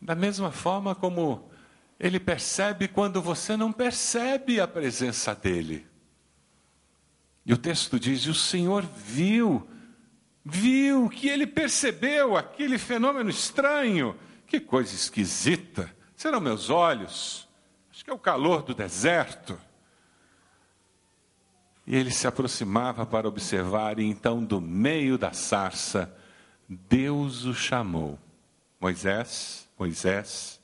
Da 0.00 0.14
mesma 0.14 0.50
forma 0.50 0.94
como 0.94 1.50
ele 1.98 2.18
percebe 2.18 2.88
quando 2.88 3.20
você 3.20 3.56
não 3.56 3.70
percebe 3.72 4.60
a 4.60 4.66
presença 4.66 5.34
dele. 5.34 5.86
E 7.44 7.52
o 7.52 7.58
texto 7.58 8.00
diz: 8.00 8.22
e 8.22 8.30
o 8.30 8.34
Senhor 8.34 8.82
viu, 8.82 9.68
viu 10.44 11.08
que 11.08 11.28
ele 11.28 11.46
percebeu 11.46 12.36
aquele 12.36 12.78
fenômeno 12.78 13.30
estranho. 13.30 14.16
Que 14.50 14.58
coisa 14.58 14.92
esquisita. 14.92 15.94
Serão 16.16 16.40
meus 16.40 16.70
olhos? 16.70 17.48
Acho 17.92 18.04
que 18.04 18.10
é 18.10 18.12
o 18.12 18.18
calor 18.18 18.64
do 18.64 18.74
deserto. 18.74 19.56
E 21.86 21.94
ele 21.94 22.10
se 22.10 22.26
aproximava 22.26 23.06
para 23.06 23.28
observar, 23.28 24.00
e 24.00 24.04
então, 24.04 24.44
do 24.44 24.60
meio 24.60 25.16
da 25.16 25.32
sarça, 25.32 26.12
Deus 26.68 27.44
o 27.44 27.54
chamou. 27.54 28.18
Moisés, 28.80 29.68
Moisés. 29.78 30.60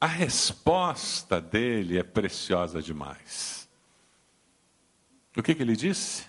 A 0.00 0.06
resposta 0.06 1.40
dele 1.40 1.98
é 1.98 2.04
preciosa 2.04 2.80
demais. 2.80 3.68
O 5.36 5.42
que, 5.42 5.52
que 5.52 5.62
ele 5.62 5.74
disse? 5.74 6.26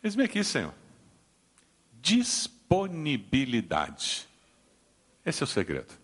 Eis-me 0.00 0.22
aqui, 0.22 0.44
Senhor. 0.44 0.72
Disponibilidade. 2.74 4.26
Esse 5.24 5.42
é 5.42 5.44
o 5.44 5.46
segredo. 5.46 5.94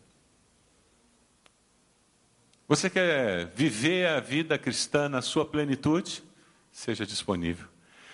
Você 2.69 2.89
quer 2.89 3.47
viver 3.57 4.07
a 4.07 4.21
vida 4.21 4.57
cristã 4.57 5.09
na 5.09 5.21
sua 5.21 5.45
plenitude? 5.45 6.23
Seja 6.71 7.05
disponível. 7.05 7.67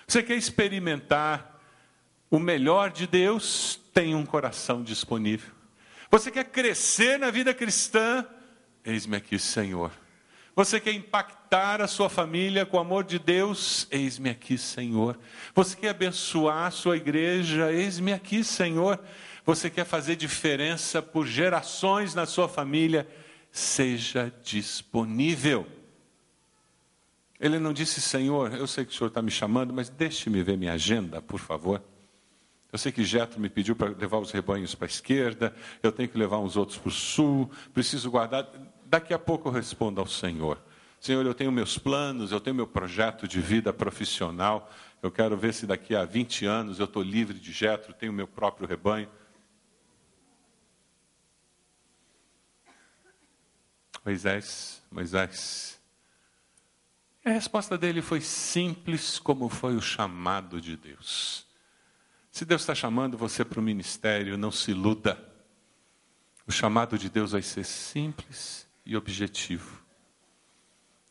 Você 0.07 0.23
quer 0.23 0.35
experimentar 0.35 1.61
o 2.31 2.39
melhor 2.39 2.89
de 2.89 3.05
Deus? 3.05 3.79
Tenha 3.93 4.17
um 4.17 4.25
coração 4.25 4.81
disponível. 4.81 5.53
Você 6.09 6.31
quer 6.31 6.45
crescer 6.45 7.19
na 7.19 7.29
vida 7.29 7.53
cristã? 7.53 8.25
Eis-me 8.83 9.17
aqui, 9.17 9.37
Senhor. 9.37 9.91
Você 10.57 10.79
quer 10.79 10.93
impactar 10.93 11.81
a 11.81 11.87
sua 11.87 12.09
família 12.09 12.65
com 12.65 12.77
o 12.77 12.79
amor 12.79 13.03
de 13.03 13.19
Deus? 13.19 13.87
Eis-me 13.91 14.31
aqui, 14.31 14.57
Senhor. 14.57 15.15
Você 15.53 15.77
quer 15.77 15.89
abençoar 15.89 16.65
a 16.65 16.71
sua 16.71 16.97
igreja? 16.97 17.71
Eis-me 17.71 18.11
aqui, 18.11 18.43
Senhor. 18.43 18.99
Você 19.45 19.69
quer 19.69 19.85
fazer 19.85 20.15
diferença 20.15 20.99
por 20.99 21.27
gerações 21.27 22.15
na 22.15 22.25
sua 22.25 22.49
família? 22.49 23.07
Seja 23.51 24.33
disponível. 24.41 25.67
Ele 27.39 27.59
não 27.59 27.71
disse, 27.71 28.01
Senhor, 28.01 28.51
eu 28.55 28.65
sei 28.65 28.83
que 28.83 28.91
o 28.91 28.97
Senhor 28.97 29.09
está 29.09 29.21
me 29.21 29.29
chamando, 29.29 29.71
mas 29.71 29.89
deixe-me 29.89 30.41
ver 30.41 30.57
minha 30.57 30.73
agenda, 30.73 31.21
por 31.21 31.39
favor. 31.39 31.83
Eu 32.71 32.79
sei 32.79 32.91
que 32.91 33.03
Jetro 33.03 33.39
me 33.39 33.47
pediu 33.47 33.75
para 33.75 33.89
levar 33.89 34.17
os 34.17 34.31
rebanhos 34.31 34.73
para 34.73 34.87
a 34.87 34.89
esquerda, 34.89 35.55
eu 35.83 35.91
tenho 35.91 36.09
que 36.09 36.17
levar 36.17 36.39
uns 36.39 36.57
outros 36.57 36.79
para 36.79 36.89
o 36.89 36.91
sul, 36.91 37.47
preciso 37.75 38.09
guardar. 38.09 38.49
Daqui 38.89 39.13
a 39.13 39.19
pouco 39.19 39.49
eu 39.49 39.51
respondo 39.51 39.99
ao 39.99 40.07
Senhor. 40.07 40.61
Senhor, 40.97 41.25
eu 41.25 41.33
tenho 41.33 41.51
meus 41.51 41.77
planos, 41.77 42.31
eu 42.31 42.39
tenho 42.39 42.55
meu 42.55 42.65
projeto 42.65 43.27
de 43.27 43.41
vida 43.41 43.73
profissional, 43.73 44.71
eu 45.03 45.11
quero 45.11 45.35
ver 45.35 45.53
se 45.53 45.67
daqui 45.67 45.93
a 45.93 46.05
20 46.05 46.45
anos 46.45 46.79
eu 46.79 46.85
estou 46.85 47.03
livre 47.03 47.37
de 47.37 47.51
Jetro, 47.51 47.93
tenho 47.93 48.13
meu 48.13 48.27
próprio 48.27 48.65
rebanho. 48.65 49.09
Moisés, 54.05 54.81
Moisés, 54.89 55.77
a 57.25 57.29
resposta 57.29 57.77
dele 57.77 58.01
foi 58.01 58.21
simples, 58.21 59.19
como 59.19 59.49
foi 59.49 59.75
o 59.75 59.81
chamado 59.81 60.61
de 60.61 60.77
Deus. 60.77 61.45
Se 62.31 62.45
Deus 62.45 62.61
está 62.61 62.73
chamando 62.73 63.17
você 63.17 63.43
para 63.43 63.59
o 63.59 63.63
ministério, 63.63 64.37
não 64.37 64.49
se 64.49 64.71
iluda. 64.71 65.21
O 66.47 66.53
chamado 66.53 66.97
de 66.97 67.09
Deus 67.09 67.33
vai 67.33 67.41
ser 67.41 67.65
simples 67.65 68.66
e 68.87 68.95
objetivo. 68.95 69.83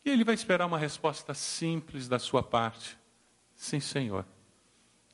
E 0.03 0.09
ele 0.09 0.23
vai 0.23 0.33
esperar 0.33 0.65
uma 0.65 0.79
resposta 0.79 1.33
simples 1.33 2.07
da 2.07 2.17
sua 2.17 2.41
parte. 2.41 2.97
Sim, 3.55 3.79
Senhor, 3.79 4.25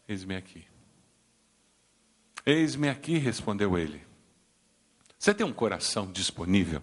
eis-me 0.08 0.36
aqui. 0.36 0.66
Eis-me 2.46 2.88
aqui, 2.88 3.18
respondeu 3.18 3.78
ele. 3.78 4.02
Você 5.20 5.34
tem 5.34 5.46
um 5.46 5.54
coração 5.54 6.10
disponível? 6.12 6.82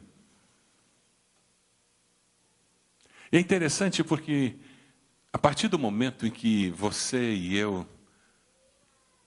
E 3.33 3.37
é 3.37 3.41
interessante 3.41 4.05
porque, 4.05 4.57
a 5.33 5.39
partir 5.39 5.69
do 5.69 5.79
momento 5.79 6.27
em 6.27 6.31
que 6.31 6.71
você 6.71 7.33
e 7.33 7.57
eu 7.57 7.89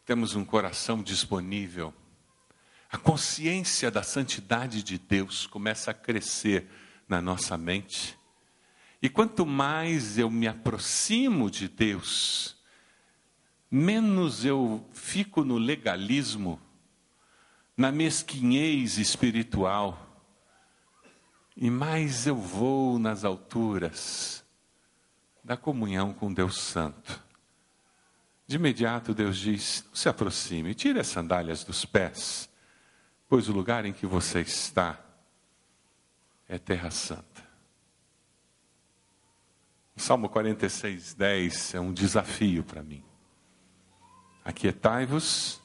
temos 0.05 0.35
um 0.35 0.43
coração 0.43 1.01
disponível, 1.01 1.93
a 2.93 2.97
consciência 2.99 3.89
da 3.89 4.03
santidade 4.03 4.83
de 4.83 4.99
Deus 4.99 5.47
começa 5.47 5.89
a 5.89 5.95
crescer 5.95 6.69
na 7.09 7.19
nossa 7.19 7.57
mente. 7.57 8.15
E 9.01 9.09
quanto 9.09 9.47
mais 9.47 10.19
eu 10.19 10.29
me 10.29 10.47
aproximo 10.47 11.49
de 11.49 11.67
Deus, 11.67 12.55
menos 13.69 14.45
eu 14.45 14.87
fico 14.93 15.43
no 15.43 15.57
legalismo, 15.57 16.61
na 17.75 17.91
mesquinhez 17.91 18.99
espiritual, 18.99 20.21
e 21.57 21.71
mais 21.71 22.27
eu 22.27 22.35
vou 22.35 22.99
nas 22.99 23.25
alturas 23.25 24.45
da 25.43 25.57
comunhão 25.57 26.13
com 26.13 26.31
Deus 26.31 26.61
Santo. 26.61 27.19
De 28.45 28.57
imediato 28.57 29.15
Deus 29.15 29.39
diz: 29.39 29.83
se 29.91 30.07
aproxime, 30.07 30.75
tire 30.75 30.99
as 30.99 31.07
sandálias 31.07 31.63
dos 31.63 31.85
pés, 31.85 32.52
pois 33.33 33.49
o 33.49 33.51
lugar 33.51 33.83
em 33.83 33.91
que 33.91 34.05
você 34.05 34.41
está 34.41 34.95
é 36.47 36.59
terra 36.59 36.91
santa. 36.91 37.43
O 39.95 39.99
Salmo 39.99 40.29
46, 40.29 41.15
10 41.15 41.73
é 41.73 41.79
um 41.79 41.91
desafio 41.91 42.63
para 42.63 42.83
mim. 42.83 43.03
Aquietai-vos 44.45 45.59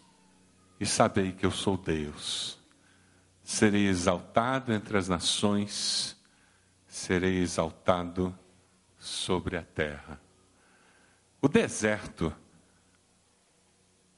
e 0.81 0.87
sabei 0.87 1.33
que 1.33 1.45
eu 1.45 1.51
sou 1.51 1.77
Deus 1.77 2.59
serei 3.45 3.87
exaltado 3.87 4.73
entre 4.73 4.97
as 4.97 5.07
nações, 5.07 6.17
serei 6.87 7.37
exaltado 7.37 8.35
sobre 8.99 9.59
a 9.59 9.63
terra. 9.63 10.19
O 11.39 11.49
deserto 11.49 12.35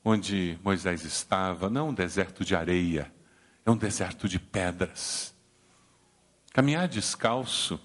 onde 0.04 0.56
Moisés 0.62 1.04
estava 1.04 1.68
não 1.68 1.88
um 1.88 1.94
deserto 1.94 2.44
de 2.44 2.54
areia, 2.54 3.12
é 3.64 3.70
um 3.70 3.76
deserto 3.76 4.28
de 4.28 4.38
pedras. 4.38 5.34
Caminhar 6.52 6.88
descalço 6.88 7.80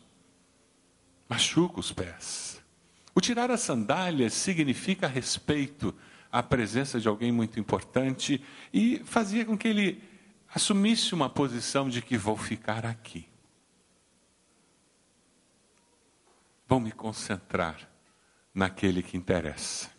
machuca 1.27 1.79
os 1.79 1.91
pés. 1.91 2.61
O 3.13 3.21
tirar 3.21 3.49
as 3.49 3.61
sandálias 3.61 4.33
significa 4.33 5.07
respeito 5.07 5.93
à 6.31 6.43
presença 6.43 6.99
de 6.99 7.07
alguém 7.07 7.31
muito 7.31 7.59
importante 7.59 8.43
e 8.73 8.99
fazia 9.05 9.45
com 9.45 9.57
que 9.57 9.67
ele 9.67 10.03
assumisse 10.53 11.13
uma 11.13 11.29
posição 11.29 11.89
de 11.89 12.01
que 12.01 12.17
vou 12.17 12.35
ficar 12.35 12.85
aqui. 12.85 13.27
Vou 16.67 16.79
me 16.79 16.91
concentrar 16.91 17.89
naquele 18.53 19.03
que 19.03 19.15
interessa. 19.15 19.89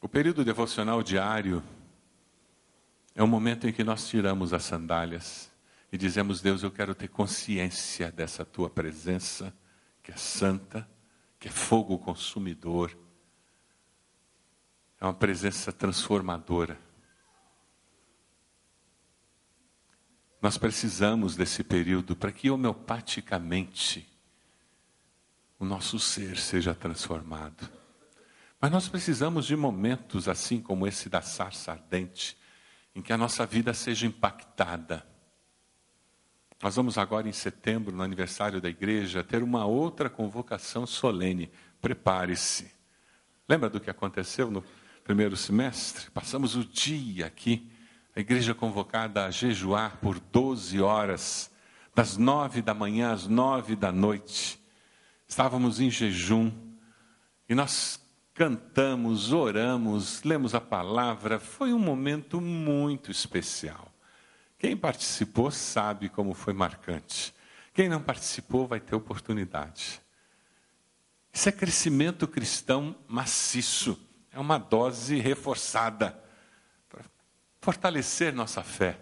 O 0.00 0.08
período 0.08 0.44
devocional 0.44 1.02
diário 1.02 1.62
é 3.14 3.22
o 3.22 3.26
momento 3.26 3.66
em 3.66 3.72
que 3.72 3.84
nós 3.84 4.08
tiramos 4.08 4.52
as 4.52 4.64
sandálias 4.64 5.50
e 5.92 5.98
dizemos: 5.98 6.40
Deus, 6.40 6.62
eu 6.62 6.70
quero 6.70 6.94
ter 6.94 7.08
consciência 7.08 8.10
dessa 8.10 8.44
tua 8.44 8.70
presença, 8.70 9.54
que 10.02 10.10
é 10.10 10.16
santa, 10.16 10.88
que 11.38 11.48
é 11.48 11.50
fogo 11.50 11.98
consumidor. 11.98 12.96
É 15.00 15.04
uma 15.04 15.14
presença 15.14 15.72
transformadora. 15.72 16.78
Nós 20.40 20.56
precisamos 20.56 21.36
desse 21.36 21.62
período 21.62 22.16
para 22.16 22.32
que 22.32 22.50
homeopaticamente 22.50 24.08
o 25.58 25.64
nosso 25.64 25.98
ser 26.00 26.36
seja 26.38 26.74
transformado. 26.74 27.68
Mas 28.60 28.70
nós 28.70 28.88
precisamos 28.88 29.46
de 29.46 29.56
momentos 29.56 30.28
assim 30.28 30.60
como 30.60 30.86
esse 30.86 31.08
da 31.08 31.22
sarça 31.22 31.72
ardente, 31.72 32.36
em 32.94 33.02
que 33.02 33.12
a 33.12 33.18
nossa 33.18 33.46
vida 33.46 33.72
seja 33.74 34.06
impactada. 34.06 35.06
Nós 36.62 36.76
vamos 36.76 36.96
agora 36.96 37.28
em 37.28 37.32
setembro, 37.32 37.94
no 37.94 38.02
aniversário 38.02 38.60
da 38.60 38.68
igreja, 38.68 39.24
ter 39.24 39.42
uma 39.42 39.66
outra 39.66 40.08
convocação 40.08 40.86
solene. 40.86 41.50
Prepare-se. 41.80 42.70
Lembra 43.48 43.68
do 43.68 43.80
que 43.80 43.90
aconteceu 43.90 44.50
no 44.50 44.64
primeiro 45.02 45.36
semestre? 45.36 46.10
Passamos 46.10 46.54
o 46.54 46.64
dia 46.64 47.26
aqui 47.26 47.72
a 48.14 48.20
igreja 48.20 48.54
convocada 48.54 49.24
a 49.24 49.30
jejuar 49.30 49.96
por 49.96 50.20
12 50.20 50.80
horas, 50.80 51.50
das 51.94 52.16
nove 52.18 52.60
da 52.60 52.74
manhã 52.74 53.12
às 53.12 53.26
nove 53.26 53.74
da 53.74 53.90
noite. 53.90 54.60
Estávamos 55.26 55.80
em 55.80 55.90
jejum 55.90 56.52
e 57.48 57.54
nós 57.54 57.98
cantamos, 58.34 59.32
oramos, 59.32 60.22
lemos 60.22 60.54
a 60.54 60.60
palavra. 60.60 61.38
Foi 61.38 61.72
um 61.72 61.78
momento 61.78 62.40
muito 62.40 63.10
especial. 63.10 63.92
Quem 64.58 64.76
participou 64.76 65.50
sabe 65.50 66.08
como 66.08 66.34
foi 66.34 66.52
marcante. 66.52 67.34
Quem 67.74 67.88
não 67.88 68.02
participou 68.02 68.66
vai 68.66 68.80
ter 68.80 68.94
oportunidade. 68.94 70.00
Isso 71.32 71.48
é 71.48 71.52
crescimento 71.52 72.28
cristão 72.28 72.94
maciço, 73.08 73.98
é 74.30 74.38
uma 74.38 74.58
dose 74.58 75.18
reforçada 75.18 76.22
fortalecer 77.62 78.34
nossa 78.34 78.62
fé. 78.62 78.98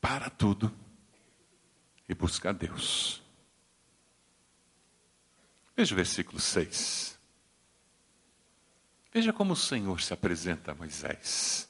Para 0.00 0.28
tudo 0.30 0.74
e 2.08 2.14
buscar 2.14 2.52
Deus. 2.52 3.21
Veja 5.76 5.94
o 5.94 5.96
versículo 5.96 6.40
6. 6.40 7.18
Veja 9.12 9.32
como 9.32 9.52
o 9.52 9.56
Senhor 9.56 10.00
se 10.00 10.12
apresenta 10.12 10.72
a 10.72 10.74
Moisés. 10.74 11.68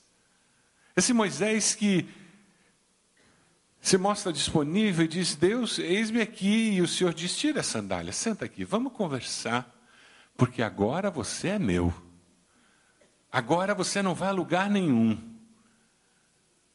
Esse 0.97 1.13
Moisés 1.13 1.75
que 1.75 2.09
se 3.81 3.99
mostra 3.99 4.33
disponível 4.33 5.05
e 5.05 5.09
diz: 5.09 5.35
Deus, 5.35 5.79
eis-me 5.79 6.21
aqui. 6.21 6.75
E 6.75 6.83
o 6.83 6.89
Senhor 6.89 7.13
diz: 7.13 7.37
Tira 7.37 7.61
a 7.61 7.65
sandália, 7.65 8.13
senta 8.13 8.45
aqui, 8.45 8.65
vamos 8.65 8.93
conversar, 8.93 9.69
porque 10.37 10.63
agora 10.63 11.11
você 11.11 11.49
é 11.49 11.59
meu. 11.59 11.93
Agora 13.31 13.75
você 13.75 14.03
não 14.03 14.15
vai 14.15 14.29
a 14.29 14.33
lugar 14.33 14.71
nenhum. 14.71 15.32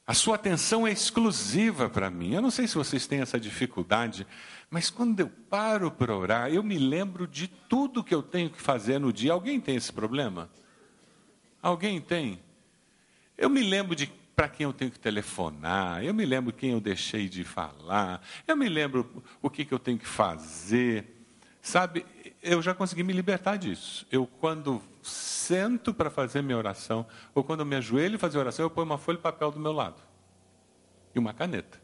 A 0.08 0.14
sua 0.14 0.36
atenção 0.36 0.88
é 0.88 0.92
exclusiva 0.92 1.90
para 1.90 2.10
mim. 2.10 2.34
Eu 2.34 2.42
não 2.42 2.50
sei 2.50 2.66
se 2.66 2.76
vocês 2.76 3.06
têm 3.06 3.20
essa 3.20 3.38
dificuldade, 3.38 4.26
mas 4.70 4.90
quando 4.90 5.20
eu 5.20 5.28
paro 5.28 5.92
para 5.92 6.16
orar, 6.16 6.50
eu 6.50 6.64
me 6.64 6.78
lembro 6.78 7.28
de 7.28 7.50
tudo 7.50 8.02
que 8.02 8.16
eu 8.16 8.24
tenho 8.24 8.50
que 8.50 8.62
fazer 8.62 9.00
no 9.00 9.12
dia. 9.12 9.34
Alguém 9.34 9.60
tem 9.60 9.76
esse 9.76 9.92
problema? 9.92 10.50
Alguém 11.62 12.00
tem? 12.00 12.40
Eu 13.38 13.50
me 13.50 13.62
lembro 13.62 13.94
de 13.94 14.08
para 14.34 14.48
quem 14.48 14.64
eu 14.64 14.72
tenho 14.72 14.92
que 14.92 15.00
telefonar, 15.00 16.06
eu 16.06 16.14
me 16.14 16.24
lembro 16.24 16.54
quem 16.54 16.70
eu 16.70 16.80
deixei 16.80 17.28
de 17.28 17.44
falar, 17.44 18.22
eu 18.48 18.56
me 18.56 18.70
lembro 18.70 19.24
o 19.42 19.50
que, 19.50 19.66
que 19.66 19.74
eu 19.74 19.80
tenho 19.80 19.98
que 19.98 20.08
fazer. 20.08 21.06
Sabe, 21.60 22.06
eu 22.48 22.62
já 22.62 22.74
consegui 22.74 23.04
me 23.04 23.14
libertar 23.14 23.58
disso. 23.58 24.08
Eu, 24.12 24.26
quando 24.26 24.82
sento 25.02 25.94
para 25.94 26.10
fazer 26.10 26.42
minha 26.42 26.58
oração, 26.58 27.06
ou 27.36 27.44
quando 27.44 27.66
me 27.66 27.76
ajoelho 27.76 28.18
fazer 28.18 28.38
oração, 28.38 28.66
eu 28.66 28.70
ponho 28.70 28.86
uma 28.86 28.98
folha 28.98 29.18
de 29.18 29.24
papel 29.24 29.52
do 29.52 29.60
meu 29.60 29.72
lado 29.72 30.02
e 31.14 31.20
uma 31.20 31.34
caneta. 31.34 31.82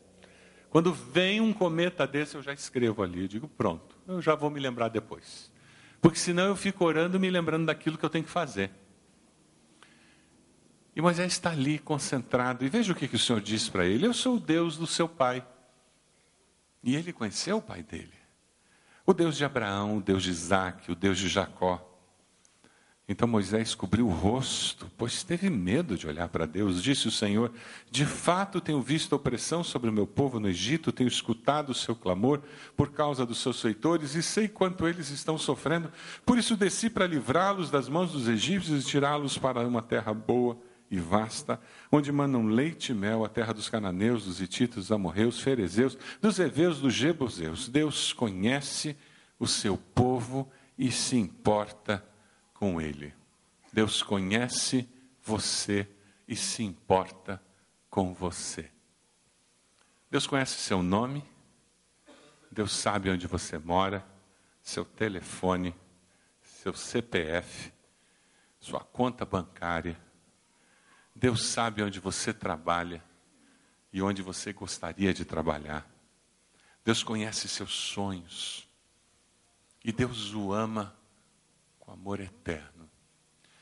Quando 0.69 0.93
vem 0.93 1.39
um 1.39 1.53
cometa 1.53 2.07
desse, 2.07 2.35
eu 2.35 2.41
já 2.41 2.53
escrevo 2.53 3.03
ali, 3.03 3.21
eu 3.21 3.27
digo, 3.27 3.47
pronto, 3.47 3.95
eu 4.07 4.21
já 4.21 4.33
vou 4.33 4.49
me 4.49 4.59
lembrar 4.59 4.89
depois. 4.89 5.51
Porque 6.01 6.17
senão 6.17 6.45
eu 6.45 6.55
fico 6.55 6.83
orando 6.83 7.19
me 7.19 7.29
lembrando 7.29 7.67
daquilo 7.67 7.97
que 7.97 8.03
eu 8.03 8.09
tenho 8.09 8.25
que 8.25 8.31
fazer. 8.31 8.71
E 10.95 11.01
Moisés 11.01 11.31
está 11.31 11.51
ali 11.51 11.79
concentrado, 11.79 12.65
e 12.65 12.69
veja 12.69 12.91
o 12.91 12.95
que, 12.95 13.07
que 13.07 13.15
o 13.15 13.19
Senhor 13.19 13.41
disse 13.41 13.69
para 13.69 13.85
ele: 13.85 14.05
Eu 14.05 14.13
sou 14.13 14.35
o 14.35 14.39
Deus 14.39 14.77
do 14.77 14.85
seu 14.85 15.07
pai. 15.07 15.45
E 16.83 16.95
ele 16.95 17.13
conheceu 17.13 17.57
o 17.57 17.61
pai 17.61 17.81
dele. 17.81 18.22
O 19.05 19.13
Deus 19.13 19.35
de 19.35 19.43
Abraão, 19.43 19.97
o 19.97 20.01
Deus 20.01 20.23
de 20.23 20.29
Isaac, 20.29 20.91
o 20.91 20.95
Deus 20.95 21.17
de 21.17 21.27
Jacó. 21.27 21.89
Então 23.05 23.27
Moisés 23.27 23.75
cobriu 23.75 24.07
o 24.07 24.11
rosto, 24.11 24.89
pois 24.97 25.23
teve 25.23 25.49
medo 25.49 25.97
de 25.97 26.07
olhar 26.07 26.29
para 26.29 26.45
Deus. 26.45 26.81
Disse 26.81 27.09
o 27.09 27.11
Senhor: 27.11 27.51
De 27.91 28.05
fato 28.05 28.61
tenho 28.61 28.81
visto 28.81 29.11
a 29.11 29.17
opressão 29.17 29.61
sobre 29.61 29.89
o 29.89 29.93
meu 29.93 30.07
povo 30.07 30.39
no 30.39 30.47
Egito, 30.47 30.89
tenho 30.89 31.09
escutado 31.09 31.71
o 31.71 31.75
seu 31.75 31.95
clamor 31.95 32.41
por 32.77 32.91
causa 32.91 33.25
dos 33.25 33.39
seus 33.39 33.61
feitores 33.61 34.15
e 34.15 34.23
sei 34.23 34.47
quanto 34.47 34.87
eles 34.87 35.09
estão 35.09 35.37
sofrendo. 35.37 35.91
Por 36.25 36.37
isso 36.37 36.55
desci 36.55 36.89
para 36.89 37.05
livrá-los 37.05 37.69
das 37.69 37.89
mãos 37.89 38.13
dos 38.13 38.29
egípcios 38.29 38.85
e 38.85 38.87
tirá-los 38.87 39.37
para 39.37 39.67
uma 39.67 39.81
terra 39.81 40.13
boa 40.13 40.57
e 40.93 40.99
vasta, 40.99 41.59
onde 41.91 42.11
mandam 42.11 42.45
leite 42.45 42.91
e 42.91 42.95
mel, 42.95 43.25
a 43.25 43.29
terra 43.29 43.51
dos 43.51 43.67
cananeus, 43.67 44.25
dos 44.25 44.39
hititas, 44.39 44.75
dos 44.75 44.91
amorreus, 44.91 45.39
ferezeus, 45.39 45.97
dos 46.21 46.37
heveus, 46.37 46.79
dos 46.79 46.93
jebuseus. 46.93 47.67
Deus 47.67 48.13
conhece 48.13 48.95
o 49.39 49.47
seu 49.47 49.75
povo 49.75 50.51
e 50.77 50.91
se 50.91 51.15
importa 51.15 52.05
com 52.53 52.79
ele. 52.79 53.11
Deus 53.71 54.03
conhece 54.03 54.87
você 55.23 55.89
e 56.27 56.35
se 56.35 56.61
importa 56.61 57.41
com 57.89 58.13
você. 58.13 58.69
Deus 60.11 60.27
conhece 60.27 60.59
seu 60.59 60.83
nome, 60.83 61.23
Deus 62.51 62.71
sabe 62.71 63.09
onde 63.09 63.25
você 63.25 63.57
mora, 63.57 64.05
seu 64.61 64.85
telefone, 64.85 65.73
seu 66.39 66.71
CPF, 66.71 67.73
sua 68.59 68.81
conta 68.81 69.25
bancária, 69.25 69.99
Deus 71.15 71.45
sabe 71.45 71.83
onde 71.83 71.99
você 71.99 72.33
trabalha 72.33 73.03
e 73.91 74.01
onde 74.01 74.21
você 74.21 74.51
gostaria 74.51 75.13
de 75.13 75.23
trabalhar. 75.23 75.87
Deus 76.83 77.03
conhece 77.03 77.47
seus 77.47 77.73
sonhos. 77.73 78.67
E 79.83 79.91
Deus 79.91 80.33
o 80.33 80.51
ama 80.51 80.95
com 81.79 81.91
amor 81.91 82.19
eterno. 82.19 82.89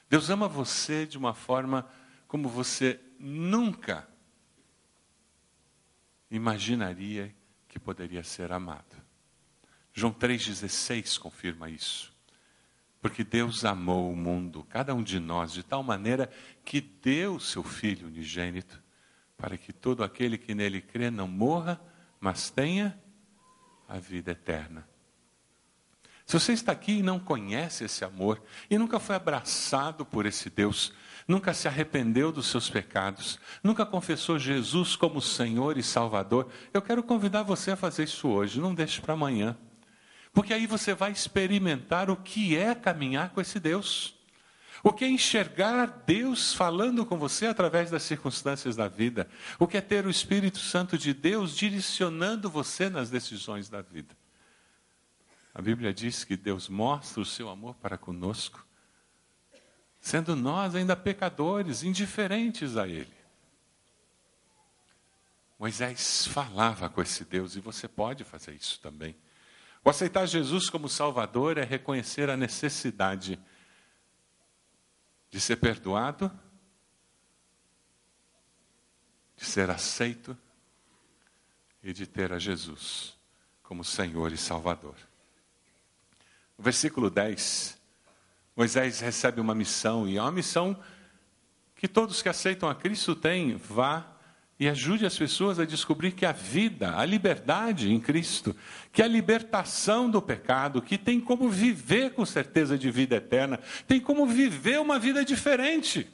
Deus 0.09 0.29
ama 0.29 0.47
você 0.47 1.05
de 1.05 1.17
uma 1.17 1.33
forma 1.33 1.89
como 2.27 2.47
você 2.47 2.99
nunca 3.19 4.07
imaginaria 6.29 7.35
que 7.67 7.79
poderia 7.79 8.23
ser 8.23 8.51
amado. 8.51 9.01
João 9.93 10.13
3,16 10.13 11.19
confirma 11.19 11.69
isso. 11.69 12.10
Porque 13.01 13.23
Deus 13.23 13.65
amou 13.65 14.11
o 14.11 14.15
mundo, 14.15 14.63
cada 14.69 14.93
um 14.93 15.01
de 15.01 15.19
nós, 15.19 15.51
de 15.51 15.63
tal 15.63 15.81
maneira 15.81 16.29
que 16.63 16.79
deu 16.79 17.39
seu 17.39 17.63
Filho 17.63 18.07
unigênito, 18.07 18.81
para 19.35 19.57
que 19.57 19.73
todo 19.73 20.03
aquele 20.03 20.37
que 20.37 20.53
nele 20.53 20.79
crê 20.79 21.09
não 21.09 21.27
morra, 21.27 21.81
mas 22.19 22.51
tenha 22.51 22.97
a 23.89 23.97
vida 23.97 24.31
eterna. 24.31 24.87
Se 26.27 26.39
você 26.39 26.53
está 26.53 26.71
aqui 26.71 26.99
e 26.99 27.03
não 27.03 27.19
conhece 27.19 27.83
esse 27.83 28.05
amor, 28.05 28.41
e 28.69 28.77
nunca 28.77 28.99
foi 28.99 29.15
abraçado 29.15 30.05
por 30.05 30.25
esse 30.25 30.49
Deus, 30.49 30.93
nunca 31.27 31.53
se 31.53 31.67
arrependeu 31.67 32.31
dos 32.31 32.47
seus 32.47 32.69
pecados, 32.69 33.39
nunca 33.63 33.85
confessou 33.85 34.39
Jesus 34.39 34.95
como 34.95 35.19
Senhor 35.19 35.77
e 35.77 35.83
Salvador, 35.83 36.49
eu 36.73 36.81
quero 36.81 37.03
convidar 37.03 37.43
você 37.43 37.71
a 37.71 37.75
fazer 37.75 38.03
isso 38.03 38.29
hoje, 38.29 38.61
não 38.61 38.73
deixe 38.73 39.01
para 39.01 39.13
amanhã. 39.13 39.57
Porque 40.33 40.53
aí 40.53 40.65
você 40.65 40.93
vai 40.93 41.11
experimentar 41.11 42.09
o 42.09 42.15
que 42.15 42.55
é 42.55 42.73
caminhar 42.73 43.31
com 43.31 43.41
esse 43.41 43.59
Deus. 43.59 44.15
O 44.83 44.91
que 44.91 45.05
é 45.05 45.09
enxergar 45.09 45.85
Deus 46.05 46.53
falando 46.53 47.05
com 47.05 47.17
você 47.17 47.45
através 47.45 47.91
das 47.91 48.03
circunstâncias 48.03 48.75
da 48.75 48.87
vida. 48.87 49.29
O 49.59 49.67
que 49.67 49.77
é 49.77 49.81
ter 49.81 50.05
o 50.05 50.09
Espírito 50.09 50.57
Santo 50.57 50.97
de 50.97 51.13
Deus 51.13 51.55
direcionando 51.55 52.49
você 52.49 52.89
nas 52.89 53.09
decisões 53.09 53.69
da 53.69 53.81
vida. 53.81 54.15
A 55.53 55.61
Bíblia 55.61 55.93
diz 55.93 56.23
que 56.23 56.37
Deus 56.37 56.69
mostra 56.69 57.21
o 57.21 57.25
seu 57.25 57.49
amor 57.49 57.75
para 57.75 57.97
conosco, 57.97 58.65
sendo 59.99 60.35
nós 60.35 60.73
ainda 60.73 60.95
pecadores, 60.95 61.83
indiferentes 61.83 62.77
a 62.77 62.87
Ele. 62.87 63.13
Moisés 65.59 66.25
falava 66.25 66.89
com 66.89 67.01
esse 67.01 67.23
Deus 67.23 67.55
e 67.55 67.59
você 67.59 67.87
pode 67.87 68.23
fazer 68.23 68.55
isso 68.55 68.79
também. 68.79 69.15
O 69.83 69.89
aceitar 69.89 70.27
Jesus 70.27 70.69
como 70.69 70.87
Salvador 70.87 71.57
é 71.57 71.63
reconhecer 71.63 72.29
a 72.29 72.37
necessidade 72.37 73.39
de 75.29 75.39
ser 75.39 75.55
perdoado, 75.55 76.31
de 79.35 79.45
ser 79.45 79.71
aceito 79.71 80.37
e 81.81 81.93
de 81.93 82.05
ter 82.05 82.31
a 82.31 82.37
Jesus 82.37 83.17
como 83.63 83.83
Senhor 83.83 84.31
e 84.31 84.37
Salvador. 84.37 84.95
No 86.57 86.63
versículo 86.63 87.09
10, 87.09 87.79
Moisés 88.55 88.99
recebe 88.99 89.41
uma 89.41 89.55
missão, 89.55 90.07
e 90.07 90.17
é 90.17 90.21
uma 90.21 90.31
missão 90.31 90.79
que 91.75 91.87
todos 91.87 92.21
que 92.21 92.29
aceitam 92.29 92.69
a 92.69 92.75
Cristo 92.75 93.15
têm: 93.15 93.55
vá 93.55 94.10
e 94.61 94.69
ajude 94.69 95.07
as 95.07 95.17
pessoas 95.17 95.59
a 95.59 95.65
descobrir 95.65 96.11
que 96.11 96.23
a 96.23 96.31
vida, 96.31 96.95
a 96.95 97.03
liberdade 97.03 97.91
em 97.91 97.99
Cristo, 97.99 98.55
que 98.91 99.01
a 99.01 99.07
libertação 99.07 100.07
do 100.07 100.21
pecado, 100.21 100.83
que 100.83 100.99
tem 100.99 101.19
como 101.19 101.49
viver 101.49 102.11
com 102.11 102.23
certeza 102.23 102.77
de 102.77 102.91
vida 102.91 103.15
eterna, 103.15 103.59
tem 103.87 103.99
como 103.99 104.23
viver 104.27 104.79
uma 104.79 104.99
vida 104.99 105.25
diferente. 105.25 106.07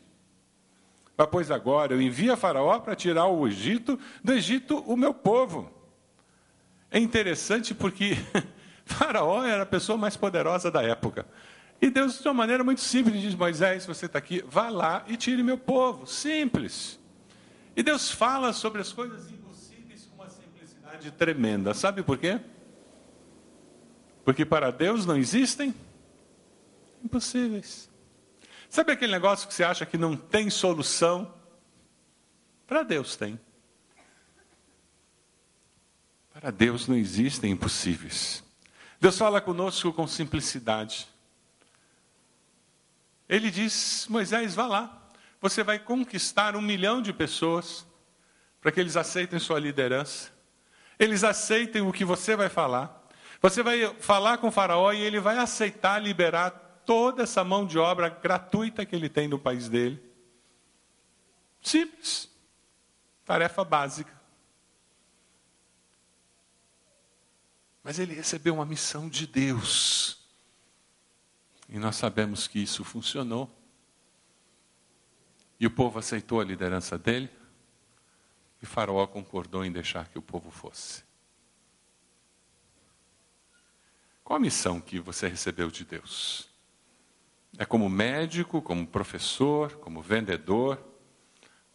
Ah, 1.17 1.27
pois 1.27 1.51
agora 1.51 1.93
eu 1.93 2.01
envio 2.01 2.31
a 2.31 2.37
Faraó 2.37 2.79
para 2.79 2.95
tirar 2.95 3.25
o 3.25 3.45
Egito, 3.45 3.99
do 4.23 4.31
Egito 4.31 4.77
o 4.87 4.95
meu 4.95 5.13
povo. 5.13 5.69
É 6.89 6.97
interessante 6.97 7.75
porque 7.75 8.15
Faraó 8.85 9.43
era 9.43 9.63
a 9.63 9.65
pessoa 9.65 9.97
mais 9.97 10.15
poderosa 10.15 10.71
da 10.71 10.81
época. 10.81 11.27
E 11.81 11.89
Deus, 11.89 12.21
de 12.21 12.27
uma 12.29 12.33
maneira 12.33 12.63
muito 12.63 12.79
simples, 12.79 13.19
diz: 13.19 13.35
Moisés, 13.35 13.85
você 13.85 14.05
está 14.05 14.17
aqui, 14.17 14.41
vá 14.47 14.69
lá 14.69 15.03
e 15.05 15.17
tire 15.17 15.43
meu 15.43 15.57
povo. 15.57 16.07
Simples. 16.07 16.96
E 17.77 17.83
Deus 17.83 18.09
fala 18.09 18.53
sobre 18.53 18.81
as 18.81 18.91
coisas 18.91 19.29
impossíveis 19.29 20.07
com 20.07 20.15
uma 20.15 20.29
simplicidade 20.31 21.11
tremenda. 21.11 21.75
Sabe 21.75 22.01
por 22.01 22.17
quê? 22.17 22.41
Porque 24.25 24.43
para 24.43 24.71
Deus 24.71 25.05
não 25.05 25.15
existem 25.15 25.75
impossíveis. 27.03 27.87
Sabe 28.67 28.93
aquele 28.93 29.11
negócio 29.11 29.47
que 29.47 29.53
você 29.53 29.63
acha 29.63 29.85
que 29.85 29.95
não 29.95 30.17
tem 30.17 30.49
solução? 30.49 31.31
Para 32.65 32.81
Deus 32.81 33.15
tem. 33.15 33.39
Para 36.33 36.49
Deus 36.49 36.87
não 36.87 36.95
existem 36.95 37.51
impossíveis. 37.51 38.43
Deus 38.99 39.15
fala 39.15 39.39
conosco 39.39 39.93
com 39.93 40.07
simplicidade. 40.07 41.07
Ele 43.29 43.51
diz: 43.51 44.07
Moisés, 44.09 44.55
vá 44.55 44.65
lá. 44.65 44.96
Você 45.39 45.63
vai 45.63 45.79
conquistar 45.79 46.55
um 46.55 46.61
milhão 46.61 47.01
de 47.01 47.13
pessoas 47.13 47.85
para 48.59 48.71
que 48.71 48.79
eles 48.79 48.97
aceitem 48.97 49.39
sua 49.39 49.59
liderança, 49.59 50.31
eles 50.97 51.23
aceitem 51.23 51.81
o 51.81 51.93
que 51.93 52.03
você 52.03 52.35
vai 52.35 52.49
falar, 52.49 53.07
Você 53.41 53.61
vai 53.61 53.93
falar 53.99 54.39
com 54.39 54.47
o 54.47 54.51
Faraó 54.51 54.91
e 54.91 55.01
ele 55.01 55.19
vai 55.19 55.37
aceitar 55.37 55.99
liberar 55.99 56.49
toda 56.85 57.23
essa 57.23 57.43
mão 57.43 57.65
de 57.65 57.77
obra 57.77 58.09
gratuita 58.09 58.85
que 58.85 58.95
ele 58.95 59.09
tem 59.09 59.27
no 59.27 59.37
país 59.37 59.69
dele. 59.69 60.01
Simples. 61.61 62.29
Tarefa 63.25 63.63
básica. 63.63 64.15
Mas 67.83 67.99
ele 67.99 68.15
recebeu 68.15 68.55
uma 68.55 68.65
missão 68.65 69.07
de 69.07 69.27
Deus. 69.27 70.17
E 71.69 71.77
nós 71.77 71.95
sabemos 71.95 72.47
que 72.47 72.59
isso 72.59 72.83
funcionou. 72.83 73.53
E 75.59 75.65
o 75.65 75.71
povo 75.71 75.99
aceitou 75.99 76.39
a 76.39 76.43
liderança 76.43 76.97
dele. 76.97 77.29
E 78.61 78.65
Faraó 78.65 79.05
concordou 79.07 79.63
em 79.63 79.71
deixar 79.71 80.07
que 80.07 80.17
o 80.17 80.21
povo 80.21 80.51
fosse. 80.51 81.03
Qual 84.23 84.37
a 84.37 84.41
missão 84.41 84.81
que 84.81 84.99
você 84.99 85.27
recebeu 85.27 85.71
de 85.71 85.85
Deus? 85.85 86.49
É 87.57 87.65
como 87.65 87.89
médico, 87.89 88.61
como 88.61 88.85
professor, 88.85 89.73
como 89.77 90.01
vendedor, 90.01 90.83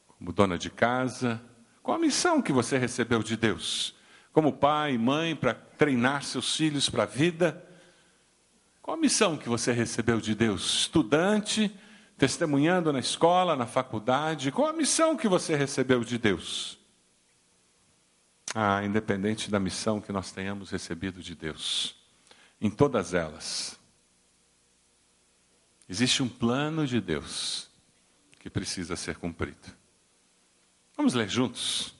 como 0.06 0.32
dona 0.32 0.58
de 0.58 0.70
casa? 0.70 1.42
Qual 1.82 1.96
a 1.96 2.00
missão 2.00 2.40
que 2.40 2.52
você 2.52 2.78
recebeu 2.78 3.22
de 3.22 3.36
Deus? 3.36 3.94
Como 4.32 4.52
pai, 4.52 4.96
mãe, 4.96 5.34
para 5.34 5.54
treinar 5.54 6.22
seus 6.22 6.56
filhos 6.56 6.88
para 6.88 7.02
a 7.02 7.06
vida? 7.06 7.66
Qual 8.80 8.96
a 8.96 9.00
missão 9.00 9.36
que 9.36 9.48
você 9.48 9.72
recebeu 9.72 10.20
de 10.20 10.34
Deus? 10.34 10.80
Estudante, 10.80 11.74
testemunhando 12.22 12.92
na 12.92 13.00
escola, 13.00 13.56
na 13.56 13.66
faculdade? 13.66 14.52
Qual 14.52 14.68
a 14.68 14.72
missão 14.72 15.16
que 15.16 15.26
você 15.26 15.56
recebeu 15.56 16.04
de 16.04 16.18
Deus? 16.18 16.78
Ah, 18.54 18.84
independente 18.84 19.50
da 19.50 19.58
missão 19.58 20.00
que 20.00 20.12
nós 20.12 20.30
tenhamos 20.30 20.70
recebido 20.70 21.20
de 21.20 21.34
Deus, 21.34 21.96
em 22.60 22.70
todas 22.70 23.12
elas, 23.12 23.76
existe 25.88 26.22
um 26.22 26.28
plano 26.28 26.86
de 26.86 27.00
Deus 27.00 27.68
que 28.38 28.48
precisa 28.48 28.94
ser 28.94 29.16
cumprido. 29.16 29.72
Vamos 30.96 31.14
ler 31.14 31.28
juntos 31.28 31.92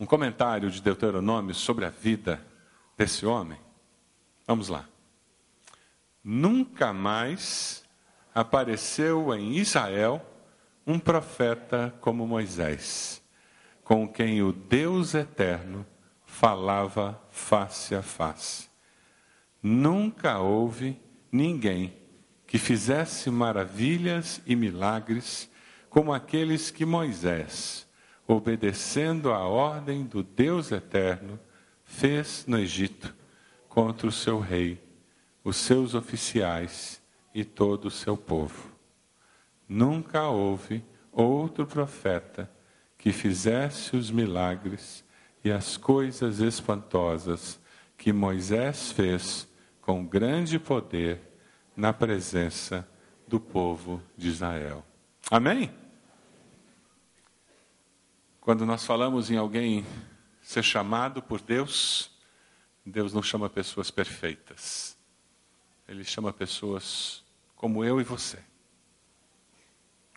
um 0.00 0.06
comentário 0.06 0.70
de 0.70 0.80
Deuteronômio 0.80 1.54
sobre 1.54 1.84
a 1.84 1.90
vida 1.90 2.42
desse 2.96 3.26
homem? 3.26 3.60
Vamos 4.46 4.70
lá. 4.70 4.88
Nunca 6.24 6.94
mais 6.94 7.83
apareceu 8.34 9.32
em 9.32 9.52
Israel 9.52 10.20
um 10.84 10.98
profeta 10.98 11.94
como 12.00 12.26
Moisés, 12.26 13.22
com 13.84 14.08
quem 14.08 14.42
o 14.42 14.52
Deus 14.52 15.14
eterno 15.14 15.86
falava 16.26 17.20
face 17.30 17.94
a 17.94 18.02
face. 18.02 18.68
Nunca 19.62 20.38
houve 20.40 21.00
ninguém 21.30 21.94
que 22.46 22.58
fizesse 22.58 23.30
maravilhas 23.30 24.42
e 24.44 24.56
milagres 24.56 25.48
como 25.88 26.12
aqueles 26.12 26.70
que 26.72 26.84
Moisés, 26.84 27.86
obedecendo 28.26 29.32
à 29.32 29.46
ordem 29.46 30.04
do 30.04 30.22
Deus 30.24 30.72
eterno, 30.72 31.38
fez 31.84 32.44
no 32.48 32.58
Egito 32.58 33.14
contra 33.68 34.08
o 34.08 34.12
seu 34.12 34.40
rei, 34.40 34.82
os 35.44 35.56
seus 35.56 35.94
oficiais 35.94 37.00
e 37.34 37.44
todo 37.44 37.86
o 37.86 37.90
seu 37.90 38.16
povo. 38.16 38.70
Nunca 39.68 40.28
houve 40.28 40.84
outro 41.10 41.66
profeta 41.66 42.50
que 42.96 43.12
fizesse 43.12 43.96
os 43.96 44.10
milagres 44.10 45.04
e 45.42 45.50
as 45.50 45.76
coisas 45.76 46.38
espantosas 46.38 47.60
que 47.98 48.12
Moisés 48.12 48.92
fez 48.92 49.48
com 49.80 50.06
grande 50.06 50.58
poder 50.58 51.20
na 51.76 51.92
presença 51.92 52.88
do 53.26 53.40
povo 53.40 54.02
de 54.16 54.28
Israel. 54.28 54.84
Amém? 55.30 55.72
Quando 58.40 58.66
nós 58.66 58.84
falamos 58.84 59.30
em 59.30 59.36
alguém 59.36 59.84
ser 60.42 60.62
chamado 60.62 61.22
por 61.22 61.40
Deus, 61.40 62.10
Deus 62.84 63.12
não 63.14 63.22
chama 63.22 63.48
pessoas 63.48 63.90
perfeitas. 63.90 64.96
Ele 65.88 66.04
chama 66.04 66.32
pessoas 66.32 67.23
como 67.64 67.82
eu 67.82 67.98
e 67.98 68.04
você. 68.04 68.38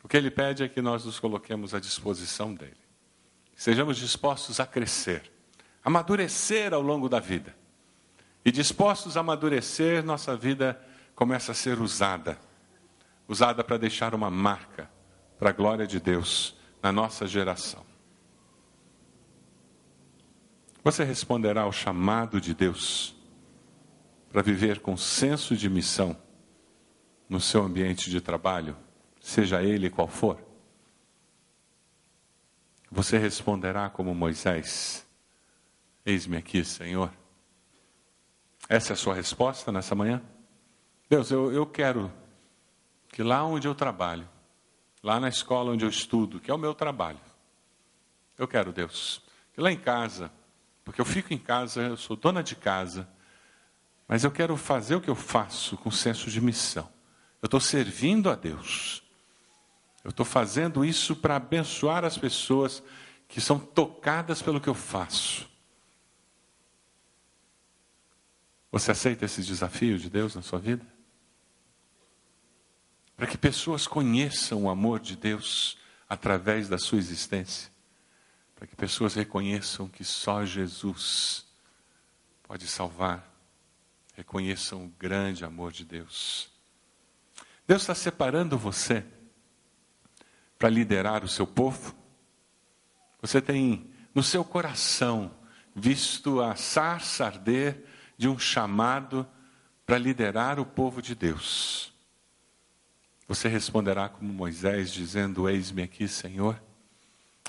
O 0.04 0.08
que 0.10 0.18
ele 0.18 0.30
pede 0.30 0.64
é 0.64 0.68
que 0.68 0.82
nós 0.82 1.06
nos 1.06 1.18
coloquemos 1.18 1.74
à 1.74 1.80
disposição 1.80 2.54
dele. 2.54 2.76
Sejamos 3.56 3.96
dispostos 3.96 4.60
a 4.60 4.66
crescer, 4.66 5.32
amadurecer 5.82 6.74
ao 6.74 6.82
longo 6.82 7.08
da 7.08 7.22
vida. 7.22 7.56
E 8.44 8.52
dispostos 8.52 9.16
a 9.16 9.22
amadurecer, 9.22 10.04
nossa 10.04 10.36
vida 10.36 10.78
começa 11.16 11.54
a 11.54 11.56
ser 11.56 11.80
usada 11.80 12.38
usada 13.30 13.64
para 13.64 13.78
deixar 13.78 14.14
uma 14.14 14.30
marca 14.30 14.90
para 15.40 15.50
a 15.50 15.54
glória 15.54 15.88
de 15.88 16.02
Deus 16.02 16.54
na 16.84 16.92
nossa 16.92 17.26
geração. 17.26 17.86
Você 20.84 21.06
responderá 21.06 21.62
ao 21.62 21.72
chamado 21.72 22.42
de 22.42 22.54
Deus 22.54 23.16
para 24.34 24.42
viver 24.42 24.82
com 24.82 24.98
senso 24.98 25.56
de 25.56 25.70
missão 25.70 26.27
no 27.30 27.40
seu 27.40 27.64
ambiente 27.64 28.10
de 28.10 28.22
trabalho, 28.22 28.76
seja 29.20 29.62
ele 29.62 29.90
qual 29.90 30.08
for? 30.08 30.42
Você 32.90 33.18
responderá 33.18 33.90
como 33.90 34.16
Moisés: 34.16 35.06
Eis-me 36.06 36.38
aqui, 36.38 36.64
Senhor. 36.64 37.12
Essa 38.70 38.94
é 38.94 38.96
a 38.96 38.98
sua 38.98 39.14
resposta 39.14 39.72
nessa 39.72 39.96
manhã? 39.96 40.22
Deus, 41.10 41.32
eu, 41.32 41.52
eu 41.52 41.66
quero 41.66 42.12
que 43.10 43.24
lá 43.24 43.44
onde 43.44 43.68
eu 43.68 43.74
trabalho, 43.74 44.28
lá 45.02 45.20
na 45.20 45.30
escola 45.30 45.72
onde 45.72 45.86
eu 45.86 45.90
estudo, 45.90 46.40
que 46.40 46.52
é 46.52 46.54
o 46.54 46.58
meu 46.58 46.74
trabalho, 46.74 47.20
eu 48.38 48.48
quero, 48.48 48.72
Deus, 48.72 49.22
que 49.54 49.62
lá 49.62 49.72
em 49.72 49.80
casa, 49.80 50.32
porque 50.84 51.02
eu 51.02 51.06
fico 51.06 51.34
em 51.34 51.38
casa, 51.38 51.82
eu 51.82 51.98
sou 51.98 52.16
dona 52.16 52.44
de 52.44 52.56
casa, 52.56 53.08
mas 54.08 54.24
eu 54.24 54.32
quero 54.32 54.56
fazer 54.56 54.96
o 54.96 55.02
que 55.02 55.10
eu 55.10 55.16
faço 55.16 55.78
com 55.78 55.90
senso 55.90 56.30
de 56.30 56.40
missão. 56.40 56.97
Eu 57.48 57.50
estou 57.50 57.62
servindo 57.62 58.30
a 58.30 58.36
Deus. 58.36 59.02
Eu 60.04 60.10
estou 60.10 60.26
fazendo 60.26 60.84
isso 60.84 61.16
para 61.16 61.38
abençoar 61.38 62.04
as 62.04 62.18
pessoas 62.18 62.84
que 63.26 63.40
são 63.40 63.58
tocadas 63.58 64.42
pelo 64.42 64.60
que 64.60 64.68
eu 64.68 64.74
faço. 64.74 65.50
Você 68.70 68.92
aceita 68.92 69.24
esse 69.24 69.42
desafio 69.42 69.98
de 69.98 70.10
Deus 70.10 70.36
na 70.36 70.42
sua 70.42 70.60
vida? 70.60 70.86
Para 73.16 73.28
que 73.28 73.38
pessoas 73.38 73.88
conheçam 73.88 74.66
o 74.66 74.70
amor 74.70 75.00
de 75.00 75.16
Deus 75.16 75.78
através 76.10 76.68
da 76.68 76.78
sua 76.78 76.98
existência. 76.98 77.72
Para 78.58 78.68
que 78.68 78.76
pessoas 78.76 79.14
reconheçam 79.14 79.88
que 79.88 80.04
só 80.04 80.46
Jesus 80.46 81.46
pode 82.44 82.68
salvar. 82.68 83.26
Reconheçam 84.16 84.84
o 84.84 84.90
grande 85.00 85.46
amor 85.46 85.72
de 85.72 85.86
Deus. 85.86 86.57
Deus 87.68 87.82
está 87.82 87.94
separando 87.94 88.58
você 88.58 89.04
para 90.58 90.70
liderar 90.70 91.26
o 91.26 91.28
seu 91.28 91.46
povo? 91.46 91.94
Você 93.22 93.42
tem 93.42 93.92
no 94.16 94.24
seu 94.24 94.44
coração 94.46 95.36
visto 95.76 96.42
a 96.42 96.56
sarça 96.56 97.26
arder 97.26 97.84
de 98.18 98.30
um 98.30 98.40
chamado 98.40 99.28
para 99.86 99.98
liderar 99.98 100.60
o 100.60 100.66
povo 100.66 101.02
de 101.02 101.14
Deus? 101.14 101.94
Você 103.28 103.50
responderá 103.50 104.08
como 104.08 104.32
Moisés, 104.32 104.92
dizendo: 104.92 105.50
Eis-me 105.50 105.84
aqui, 105.84 106.08
Senhor. 106.08 106.62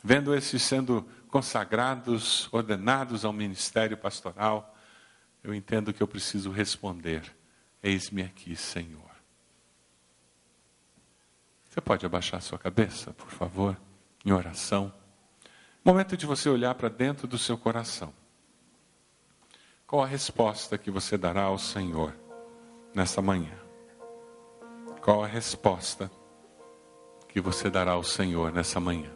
Vendo 0.02 0.34
esses 0.34 0.62
sendo 0.62 1.08
consagrados, 1.28 2.48
ordenados 2.52 3.24
ao 3.24 3.32
ministério 3.32 3.96
pastoral, 3.96 4.76
eu 5.44 5.54
entendo 5.54 5.92
que 5.92 6.02
eu 6.02 6.08
preciso 6.08 6.50
responder: 6.50 7.22
Eis-me 7.80 8.22
aqui, 8.22 8.56
Senhor. 8.56 9.07
Você 11.68 11.80
pode 11.80 12.06
abaixar 12.06 12.40
sua 12.40 12.58
cabeça, 12.58 13.12
por 13.12 13.28
favor, 13.28 13.76
em 14.24 14.32
oração. 14.32 14.92
Momento 15.84 16.16
de 16.16 16.26
você 16.26 16.48
olhar 16.48 16.74
para 16.74 16.88
dentro 16.88 17.26
do 17.26 17.38
seu 17.38 17.58
coração. 17.58 18.12
Qual 19.86 20.02
a 20.02 20.06
resposta 20.06 20.76
que 20.76 20.90
você 20.90 21.16
dará 21.16 21.42
ao 21.42 21.58
Senhor 21.58 22.14
nessa 22.94 23.22
manhã? 23.22 23.56
Qual 25.02 25.22
a 25.22 25.26
resposta 25.26 26.10
que 27.28 27.40
você 27.40 27.70
dará 27.70 27.92
ao 27.92 28.02
Senhor 28.02 28.52
nessa 28.52 28.80
manhã? 28.80 29.10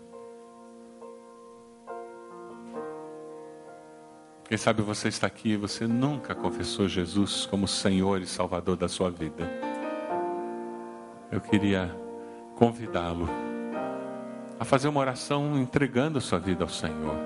Quem 4.45 4.59
sabe 4.59 4.83
você 4.83 5.09
está 5.09 5.27
aqui 5.27 5.51
e 5.51 5.57
você 5.57 5.87
nunca 5.87 6.35
confessou 6.35 6.87
Jesus 6.87 7.47
como 7.47 7.67
Senhor 7.67 8.21
e 8.21 8.27
Salvador 8.27 8.77
da 8.77 8.89
sua 8.89 9.11
vida. 9.11 9.51
Eu 11.31 11.41
queria 11.41 12.02
convidá-lo 12.63 13.29
a 14.61 14.65
fazer 14.65 14.87
uma 14.87 15.01
oração 15.01 15.59
entregando 15.59 16.19
a 16.19 16.21
sua 16.21 16.39
vida 16.39 16.63
ao 16.63 16.69
Senhor. 16.69 17.17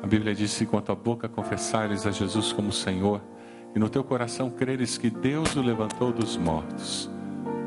A 0.00 0.06
Bíblia 0.06 0.32
diz: 0.32 0.52
se 0.52 0.64
com 0.64 0.78
a 0.78 0.80
tua 0.80 0.94
boca 0.94 1.28
confessares 1.28 2.06
a 2.06 2.12
Jesus 2.12 2.52
como 2.52 2.70
Senhor 2.70 3.20
e 3.74 3.78
no 3.80 3.88
teu 3.88 4.04
coração 4.04 4.48
creres 4.48 4.96
que 4.96 5.10
Deus 5.10 5.56
o 5.56 5.60
levantou 5.60 6.12
dos 6.12 6.36
mortos, 6.36 7.10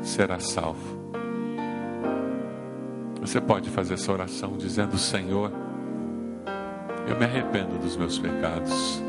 serás 0.00 0.44
salvo. 0.44 0.98
Você 3.20 3.38
pode 3.38 3.68
fazer 3.68 3.92
essa 3.92 4.10
oração 4.10 4.56
dizendo: 4.56 4.96
Senhor, 4.96 5.52
eu 7.06 7.18
me 7.18 7.24
arrependo 7.26 7.78
dos 7.78 7.98
meus 7.98 8.18
pecados. 8.18 9.02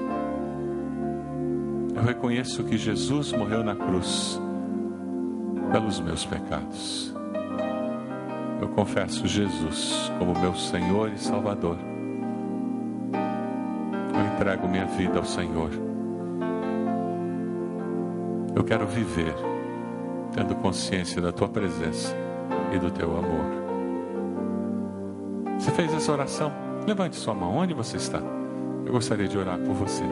Eu 1.95 2.03
reconheço 2.03 2.61
que 2.65 2.77
Jesus 2.77 3.31
morreu 3.31 3.63
na 3.63 3.73
cruz 3.73 4.37
pelos 5.71 5.99
meus 5.99 6.25
pecados. 6.25 7.13
Eu 8.61 8.67
confesso 8.69 9.27
Jesus 9.27 10.11
como 10.17 10.37
meu 10.37 10.53
Senhor 10.55 11.11
e 11.11 11.17
Salvador. 11.17 11.77
Eu 14.13 14.33
entrego 14.33 14.67
minha 14.67 14.85
vida 14.85 15.17
ao 15.17 15.25
Senhor. 15.25 15.69
Eu 18.55 18.63
quero 18.63 18.85
viver 18.85 19.33
tendo 20.33 20.55
consciência 20.55 21.21
da 21.21 21.31
tua 21.31 21.47
presença 21.47 22.15
e 22.73 22.79
do 22.79 22.91
teu 22.91 23.17
amor. 23.17 23.59
Você 25.57 25.71
fez 25.71 25.93
essa 25.93 26.11
oração? 26.11 26.51
Levante 26.87 27.15
sua 27.15 27.33
mão. 27.33 27.57
Onde 27.57 27.73
você 27.73 27.97
está? 27.97 28.19
Eu 28.85 28.91
gostaria 28.91 29.27
de 29.27 29.37
orar 29.37 29.57
por 29.59 29.73
você. 29.73 30.03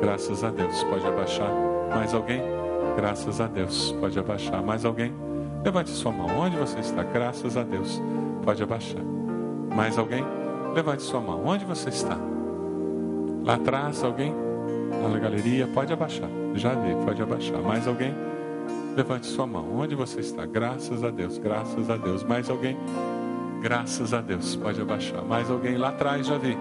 Graças 0.00 0.42
a 0.42 0.50
Deus. 0.50 0.82
Pode 0.84 1.06
abaixar. 1.06 1.50
Mais 1.94 2.14
alguém? 2.14 2.61
Graças 2.96 3.40
a 3.40 3.46
Deus. 3.46 3.92
Pode 4.00 4.18
abaixar. 4.18 4.62
Mais 4.62 4.84
alguém? 4.84 5.12
Levante 5.64 5.90
sua 5.90 6.12
mão. 6.12 6.26
Onde 6.38 6.56
você 6.56 6.78
está? 6.80 7.02
Graças 7.02 7.56
a 7.56 7.62
Deus. 7.62 8.00
Pode 8.44 8.62
abaixar. 8.62 9.02
Mais 9.74 9.98
alguém? 9.98 10.24
Levante 10.74 11.02
sua 11.02 11.20
mão. 11.20 11.44
Onde 11.44 11.64
você 11.64 11.88
está? 11.88 12.16
Lá 13.44 13.54
atrás, 13.54 14.02
alguém? 14.02 14.34
Lá 15.02 15.08
na 15.08 15.18
galeria? 15.18 15.66
Pode 15.66 15.92
abaixar. 15.92 16.28
Já 16.54 16.74
vi. 16.74 16.94
Pode 17.04 17.22
abaixar. 17.22 17.60
Mais 17.60 17.86
alguém? 17.86 18.14
Levante 18.96 19.26
sua 19.26 19.46
mão. 19.46 19.66
Onde 19.76 19.94
você 19.94 20.20
está? 20.20 20.44
Graças 20.44 21.02
a 21.02 21.10
Deus. 21.10 21.38
Graças 21.38 21.88
a 21.88 21.96
Deus. 21.96 22.22
Mais 22.24 22.50
alguém? 22.50 22.76
Graças 23.62 24.12
a 24.12 24.20
Deus. 24.20 24.56
Pode 24.56 24.80
abaixar. 24.80 25.22
Mais 25.24 25.50
alguém 25.50 25.76
lá 25.76 25.88
atrás? 25.88 26.26
Já 26.26 26.36
vi. 26.36 26.58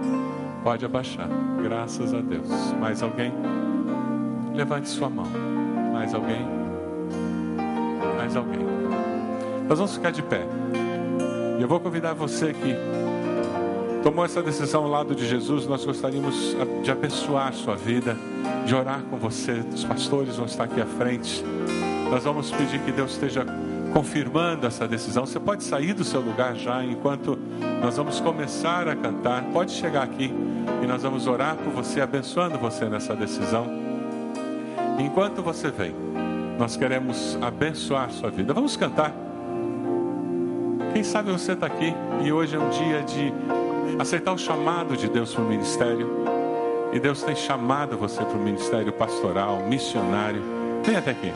Pode 0.63 0.86
abaixar. 0.86 1.27
Graças 1.62 2.13
a 2.13 2.21
Deus. 2.21 2.47
Mais 2.79 3.01
alguém? 3.01 3.34
Levante 4.53 4.88
sua 4.88 5.10
mão. 5.10 5.50
Mais 6.01 6.15
alguém? 6.15 6.47
Mais 8.17 8.35
alguém? 8.35 8.65
Nós 9.69 9.77
vamos 9.77 9.93
ficar 9.93 10.09
de 10.09 10.23
pé. 10.23 10.41
E 11.59 11.61
eu 11.61 11.67
vou 11.67 11.79
convidar 11.79 12.13
você 12.13 12.53
que 12.53 12.75
tomou 14.01 14.25
essa 14.25 14.41
decisão 14.41 14.83
ao 14.83 14.89
lado 14.89 15.13
de 15.13 15.27
Jesus. 15.27 15.67
Nós 15.67 15.85
gostaríamos 15.85 16.57
de 16.81 16.89
abençoar 16.89 17.53
sua 17.53 17.75
vida, 17.75 18.17
de 18.65 18.73
orar 18.73 19.03
com 19.11 19.17
você. 19.17 19.63
Os 19.71 19.83
pastores 19.83 20.37
vão 20.37 20.47
estar 20.47 20.63
aqui 20.63 20.81
à 20.81 20.87
frente. 20.87 21.45
Nós 22.09 22.23
vamos 22.23 22.49
pedir 22.49 22.79
que 22.79 22.91
Deus 22.91 23.11
esteja 23.11 23.45
confirmando 23.93 24.65
essa 24.65 24.87
decisão. 24.87 25.27
Você 25.27 25.39
pode 25.39 25.63
sair 25.63 25.93
do 25.93 26.03
seu 26.03 26.19
lugar 26.19 26.55
já 26.55 26.83
enquanto 26.83 27.37
nós 27.79 27.95
vamos 27.95 28.19
começar 28.19 28.87
a 28.87 28.95
cantar. 28.95 29.43
Pode 29.53 29.71
chegar 29.71 30.01
aqui 30.01 30.33
e 30.83 30.87
nós 30.87 31.03
vamos 31.03 31.27
orar 31.27 31.55
por 31.57 31.71
você, 31.71 32.01
abençoando 32.01 32.57
você 32.57 32.85
nessa 32.85 33.15
decisão. 33.15 33.90
Enquanto 34.99 35.41
você 35.41 35.69
vem, 35.69 35.93
nós 36.58 36.77
queremos 36.77 37.38
abençoar 37.41 38.12
sua 38.12 38.30
vida. 38.30 38.54
Vamos 38.54 38.77
cantar. 38.77 39.13
Quem 40.93 41.04
sabe 41.04 41.32
você 41.32 41.54
está 41.54 41.67
aqui 41.67 41.93
e 42.23 42.32
hoje 42.32 42.56
é 42.56 42.60
um 42.60 42.69
dia 42.69 43.01
de 43.01 43.34
aceitar 43.97 44.34
o 44.34 44.38
chamado 44.38 44.95
de 44.95 45.08
Deus 45.08 45.34
para 45.34 45.43
o 45.43 45.47
ministério. 45.47 46.10
E 46.93 46.99
Deus 46.99 47.23
tem 47.23 47.36
chamado 47.36 47.97
você 47.97 48.23
para 48.23 48.38
o 48.38 48.41
ministério 48.41 48.91
pastoral, 48.91 49.62
missionário. 49.67 50.41
Vem 50.84 50.95
até 50.95 51.12
aqui. 51.12 51.32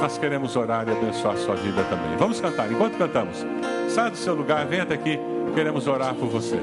Nós 0.00 0.18
queremos 0.18 0.56
orar 0.56 0.88
e 0.88 0.92
abençoar 0.92 1.36
sua 1.36 1.54
vida 1.54 1.84
também. 1.84 2.16
Vamos 2.18 2.40
cantar. 2.40 2.70
Enquanto 2.72 2.96
cantamos, 2.96 3.44
sai 3.88 4.10
do 4.10 4.16
seu 4.16 4.34
lugar, 4.34 4.66
venha 4.66 4.82
até 4.82 4.94
aqui. 4.94 5.18
Queremos 5.54 5.86
orar 5.86 6.14
por 6.14 6.28
você. 6.28 6.58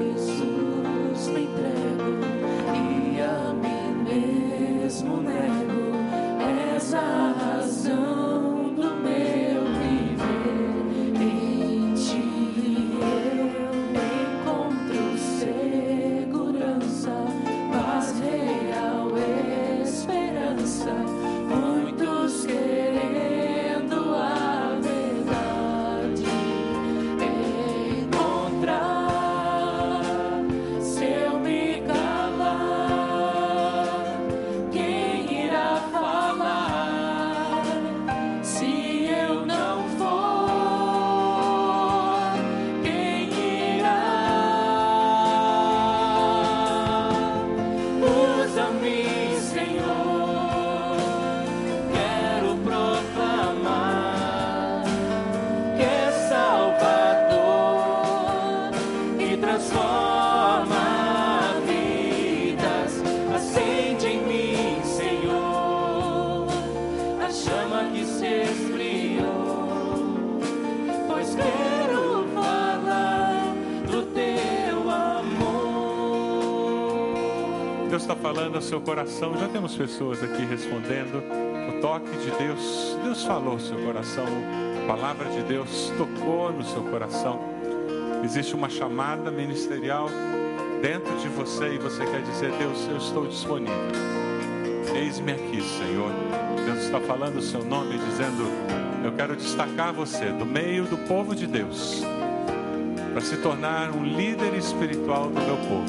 Seu 78.62 78.80
coração. 78.80 79.36
Já 79.36 79.48
temos 79.48 79.76
pessoas 79.76 80.22
aqui 80.22 80.44
respondendo. 80.44 81.22
O 81.68 81.80
toque 81.80 82.10
de 82.16 82.30
Deus, 82.38 82.96
Deus 83.02 83.24
falou 83.24 83.54
no 83.54 83.60
seu 83.60 83.78
coração. 83.78 84.24
A 84.82 84.86
palavra 84.86 85.28
de 85.30 85.42
Deus 85.42 85.92
tocou 85.98 86.52
no 86.52 86.64
seu 86.64 86.82
coração. 86.82 87.40
Existe 88.24 88.54
uma 88.54 88.68
chamada 88.68 89.30
ministerial 89.30 90.08
dentro 90.80 91.14
de 91.18 91.28
você 91.28 91.74
e 91.74 91.78
você 91.78 92.04
quer 92.04 92.22
dizer: 92.22 92.52
Deus, 92.52 92.88
eu 92.88 92.96
estou 92.96 93.26
disponível. 93.26 93.74
Eis-me 94.94 95.32
aqui, 95.32 95.60
Senhor. 95.60 96.10
Deus 96.64 96.84
está 96.84 97.00
falando 97.00 97.36
o 97.36 97.42
seu 97.42 97.64
nome, 97.64 97.98
dizendo: 97.98 98.44
Eu 99.04 99.12
quero 99.12 99.36
destacar 99.36 99.92
você 99.92 100.26
do 100.26 100.46
meio 100.46 100.84
do 100.84 100.96
povo 101.08 101.34
de 101.34 101.46
Deus 101.46 102.02
para 103.12 103.20
se 103.20 103.36
tornar 103.36 103.90
um 103.90 104.04
líder 104.04 104.54
espiritual 104.54 105.28
do 105.28 105.40
meu 105.40 105.56
povo. 105.56 105.84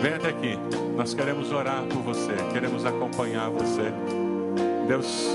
Venha 0.00 0.16
até 0.16 0.28
aqui. 0.28 0.87
Nós 0.98 1.14
queremos 1.14 1.52
orar 1.52 1.84
por 1.84 2.02
você, 2.02 2.34
queremos 2.52 2.84
acompanhar 2.84 3.48
você. 3.50 3.92
Deus 4.88 5.28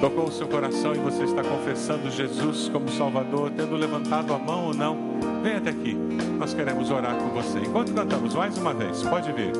tocou 0.00 0.28
o 0.28 0.30
seu 0.30 0.46
coração 0.46 0.94
e 0.94 0.98
você 0.98 1.24
está 1.24 1.42
confessando 1.42 2.08
Jesus 2.08 2.68
como 2.68 2.88
Salvador, 2.88 3.50
tendo 3.50 3.74
levantado 3.74 4.32
a 4.32 4.38
mão 4.38 4.66
ou 4.66 4.74
não. 4.74 4.96
Venha 5.42 5.58
até 5.58 5.70
aqui. 5.70 5.94
Nós 6.38 6.54
queremos 6.54 6.88
orar 6.92 7.16
com 7.16 7.30
você. 7.30 7.58
Enquanto 7.58 7.92
cantamos 7.92 8.32
mais 8.36 8.56
uma 8.56 8.72
vez, 8.72 9.02
pode 9.02 9.32
vir. 9.32 9.50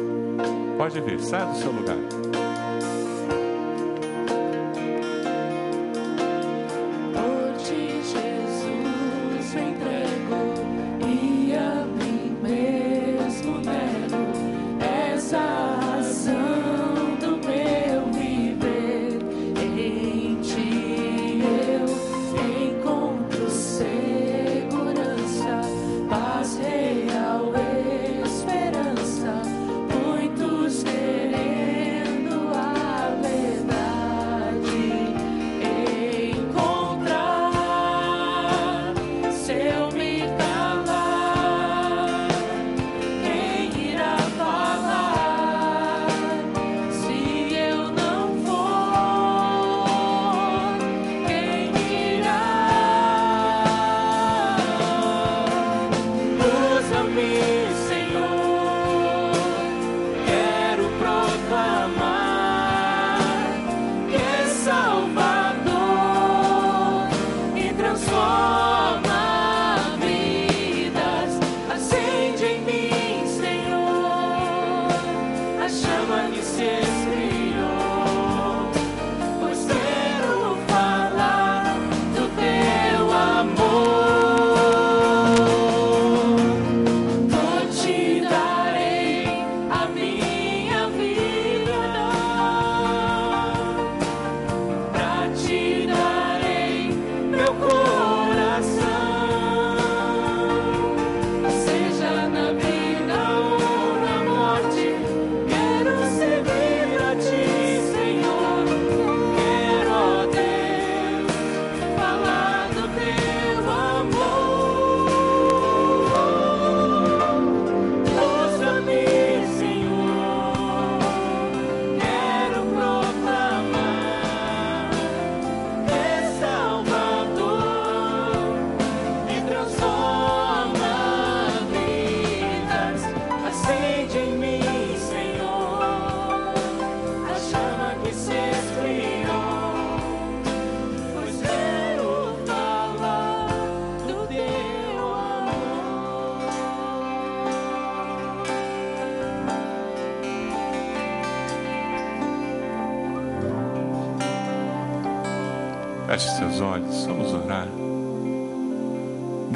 Pode 0.78 1.00
vir. 1.00 1.18
Saia 1.18 1.46
do 1.46 1.56
seu 1.56 1.72
lugar. 1.72 2.21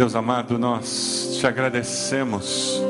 Deus 0.07 0.15
amado, 0.15 0.57
nós 0.57 1.37
te 1.41 1.49
agradecemos, 1.49 2.81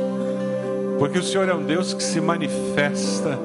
porque 0.99 1.19
o 1.19 1.23
Senhor 1.23 1.49
é 1.49 1.55
um 1.55 1.65
Deus 1.65 1.95
que 1.95 2.03
se 2.03 2.21
manifesta, 2.21 3.39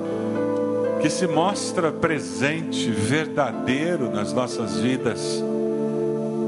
que 1.02 1.10
se 1.10 1.26
mostra 1.26 1.90
presente, 1.90 2.92
verdadeiro 2.92 4.12
nas 4.12 4.34
nossas 4.34 4.76
vidas. 4.76 5.42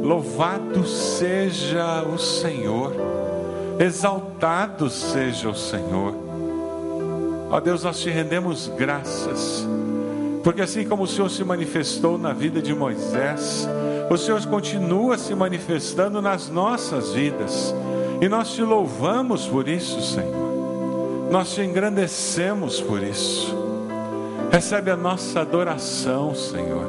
Louvado 0.04 0.86
seja 0.86 2.04
o 2.04 2.20
Senhor, 2.20 2.94
exaltado 3.80 4.90
seja 4.90 5.48
o 5.48 5.56
Senhor. 5.56 6.14
Ó 7.50 7.60
Deus, 7.62 7.86
nós 7.86 8.02
te 8.02 8.10
rendemos 8.10 8.70
graças 8.78 9.66
porque 10.44 10.62
assim 10.62 10.86
como 10.86 11.04
o 11.04 11.08
Senhor 11.08 11.30
se 11.30 11.42
manifestou 11.42 12.18
na 12.18 12.34
vida 12.34 12.62
de 12.62 12.76
Moisés, 12.76 13.66
o 14.10 14.18
Senhor 14.18 14.46
continua 14.46 15.18
se 15.18 15.34
manifestando 15.34 16.22
nas 16.22 16.50
nossas 16.50 17.14
vidas. 17.14 17.74
E 18.22 18.30
nós 18.30 18.54
te 18.54 18.62
louvamos 18.62 19.48
por 19.48 19.68
isso, 19.68 20.02
Senhor. 20.02 21.30
Nós 21.32 21.54
te 21.54 21.62
engrandecemos 21.62 22.80
por 22.80 23.02
isso. 23.02 23.56
Recebe 24.52 24.92
a 24.92 24.96
nossa 24.96 25.42
adoração, 25.42 26.36
Senhor. 26.36 26.86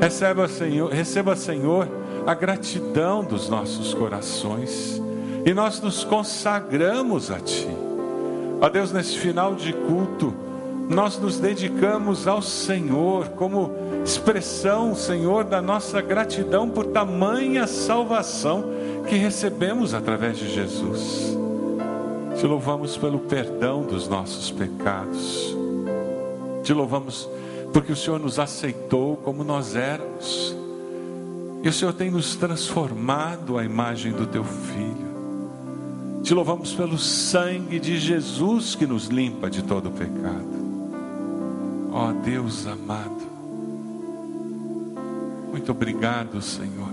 Receba, 0.00 0.48
Senhor, 0.48 0.90
receba, 0.90 1.36
Senhor, 1.36 1.88
a 2.26 2.34
gratidão 2.34 3.22
dos 3.22 3.48
nossos 3.48 3.92
corações. 3.92 5.02
E 5.44 5.52
nós 5.52 5.80
nos 5.80 6.04
consagramos 6.04 7.30
a 7.30 7.40
Ti. 7.40 7.68
Ó 8.60 8.68
Deus, 8.68 8.92
nesse 8.92 9.18
final 9.18 9.54
de 9.54 9.72
culto, 9.72 10.34
nós 10.88 11.18
nos 11.18 11.38
dedicamos 11.38 12.26
ao 12.26 12.40
Senhor 12.40 13.28
como 13.30 13.70
expressão, 14.02 14.94
Senhor, 14.94 15.44
da 15.44 15.60
nossa 15.60 16.00
gratidão 16.00 16.68
por 16.68 16.86
tamanha 16.86 17.66
salvação 17.66 18.64
que 19.06 19.16
recebemos 19.16 19.92
através 19.92 20.38
de 20.38 20.48
Jesus. 20.52 21.36
Te 22.38 22.46
louvamos 22.46 22.96
pelo 22.96 23.18
perdão 23.18 23.82
dos 23.82 24.08
nossos 24.08 24.50
pecados. 24.50 25.54
Te 26.62 26.72
louvamos 26.72 27.28
porque 27.72 27.92
o 27.92 27.96
Senhor 27.96 28.18
nos 28.18 28.38
aceitou 28.38 29.16
como 29.16 29.44
nós 29.44 29.76
éramos. 29.76 30.56
E 31.62 31.68
o 31.68 31.72
Senhor 31.72 31.92
tem 31.92 32.10
nos 32.10 32.34
transformado 32.36 33.58
à 33.58 33.64
imagem 33.64 34.12
do 34.12 34.26
teu 34.26 34.44
filho. 34.44 35.08
Te 36.22 36.32
louvamos 36.32 36.72
pelo 36.72 36.96
sangue 36.96 37.78
de 37.78 37.98
Jesus 37.98 38.74
que 38.74 38.86
nos 38.86 39.06
limpa 39.06 39.50
de 39.50 39.62
todo 39.62 39.90
pecado. 39.90 40.57
Ó 41.98 42.10
oh, 42.10 42.12
Deus 42.12 42.64
amado, 42.64 43.26
muito 45.50 45.72
obrigado, 45.72 46.40
Senhor. 46.40 46.92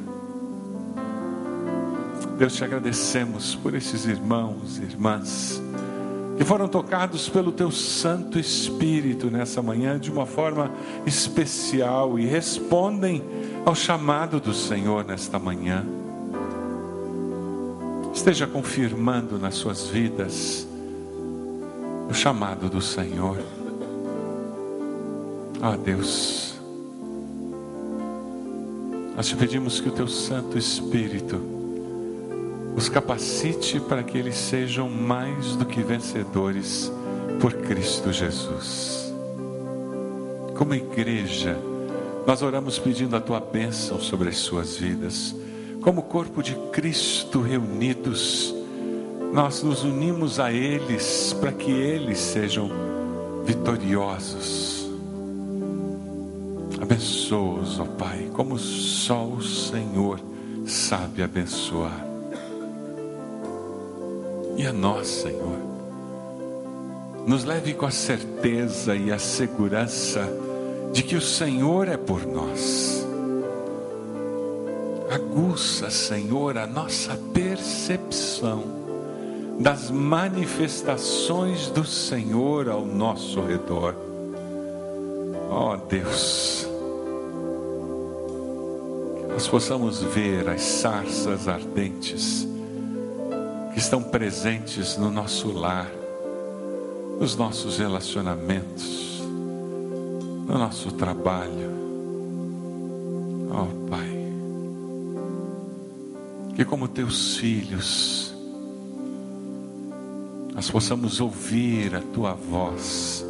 Deus, 2.39 2.55
te 2.55 2.63
agradecemos 2.63 3.53
por 3.53 3.75
esses 3.75 4.07
irmãos 4.07 4.79
e 4.79 4.81
irmãs 4.81 5.61
que 6.39 6.43
foram 6.43 6.67
tocados 6.67 7.29
pelo 7.29 7.51
Teu 7.51 7.69
Santo 7.69 8.39
Espírito 8.39 9.29
nessa 9.29 9.61
manhã 9.61 9.99
de 9.99 10.09
uma 10.09 10.25
forma 10.25 10.71
especial 11.05 12.17
e 12.17 12.25
respondem 12.25 13.21
ao 13.63 13.75
chamado 13.75 14.39
do 14.39 14.55
Senhor 14.55 15.05
nesta 15.05 15.37
manhã. 15.37 15.85
Esteja 18.11 18.47
confirmando 18.47 19.37
nas 19.37 19.53
suas 19.53 19.85
vidas 19.85 20.67
o 22.09 22.13
chamado 22.13 22.67
do 22.71 22.81
Senhor. 22.81 23.54
Oh, 25.67 25.75
Deus, 25.75 26.53
nós 29.15 29.27
te 29.27 29.35
pedimos 29.35 29.79
que 29.79 29.89
o 29.89 29.91
teu 29.91 30.07
Santo 30.07 30.59
Espírito 30.59 31.41
os 32.77 32.87
capacite 32.87 33.79
para 33.79 34.03
que 34.03 34.15
eles 34.15 34.35
sejam 34.35 34.87
mais 34.87 35.55
do 35.55 35.65
que 35.65 35.81
vencedores 35.81 36.91
por 37.41 37.51
Cristo 37.51 38.13
Jesus. 38.13 39.11
Como 40.55 40.75
igreja, 40.75 41.57
nós 42.27 42.43
oramos 42.43 42.77
pedindo 42.77 43.15
a 43.15 43.19
tua 43.19 43.39
bênção 43.39 43.99
sobre 43.99 44.29
as 44.29 44.37
suas 44.37 44.77
vidas. 44.77 45.35
Como 45.81 46.03
corpo 46.03 46.43
de 46.43 46.53
Cristo 46.71 47.41
reunidos, 47.41 48.53
nós 49.33 49.63
nos 49.63 49.83
unimos 49.83 50.39
a 50.39 50.53
eles 50.53 51.35
para 51.41 51.51
que 51.51 51.71
eles 51.71 52.19
sejam 52.19 52.69
vitoriosos 53.43 54.84
Abençoa-os, 56.85 57.79
ó 57.79 57.85
Pai, 57.85 58.29
como 58.31 58.59
só 58.59 59.25
o 59.25 59.41
Senhor 59.41 60.19
sabe 60.67 61.23
abençoar. 61.23 62.05
E 64.55 64.67
a 64.67 64.71
nós, 64.71 65.07
Senhor, 65.07 65.57
nos 67.25 67.43
leve 67.43 67.73
com 67.73 67.87
a 67.87 67.91
certeza 67.91 68.95
e 68.95 69.11
a 69.11 69.17
segurança 69.17 70.31
de 70.93 71.01
que 71.01 71.15
o 71.15 71.21
Senhor 71.21 71.87
é 71.87 71.97
por 71.97 72.23
nós. 72.23 73.03
Aguça, 75.09 75.89
Senhor, 75.89 76.55
a 76.55 76.67
nossa 76.67 77.19
percepção 77.33 78.63
das 79.59 79.89
manifestações 79.89 81.67
do 81.71 81.83
Senhor 81.83 82.69
ao 82.69 82.85
nosso 82.85 83.41
redor. 83.41 83.95
Ó 85.49 85.73
oh, 85.73 85.77
Deus, 85.77 86.54
nós 89.45 89.51
possamos 89.51 90.01
ver 90.01 90.49
as 90.49 90.59
sarças 90.63 91.47
ardentes 91.47 92.47
que 93.73 93.77
estão 93.77 94.01
presentes 94.01 94.97
no 94.97 95.11
nosso 95.11 95.51
lar, 95.51 95.87
nos 97.19 97.35
nossos 97.35 97.77
relacionamentos, 97.77 99.21
no 100.47 100.57
nosso 100.57 100.91
trabalho. 100.93 101.69
Oh 103.51 103.87
Pai, 103.87 104.33
que 106.55 106.65
como 106.65 106.87
teus 106.87 107.37
filhos, 107.37 108.33
nós 110.55 110.71
possamos 110.71 111.21
ouvir 111.21 111.95
a 111.95 112.01
tua 112.01 112.33
voz, 112.33 113.23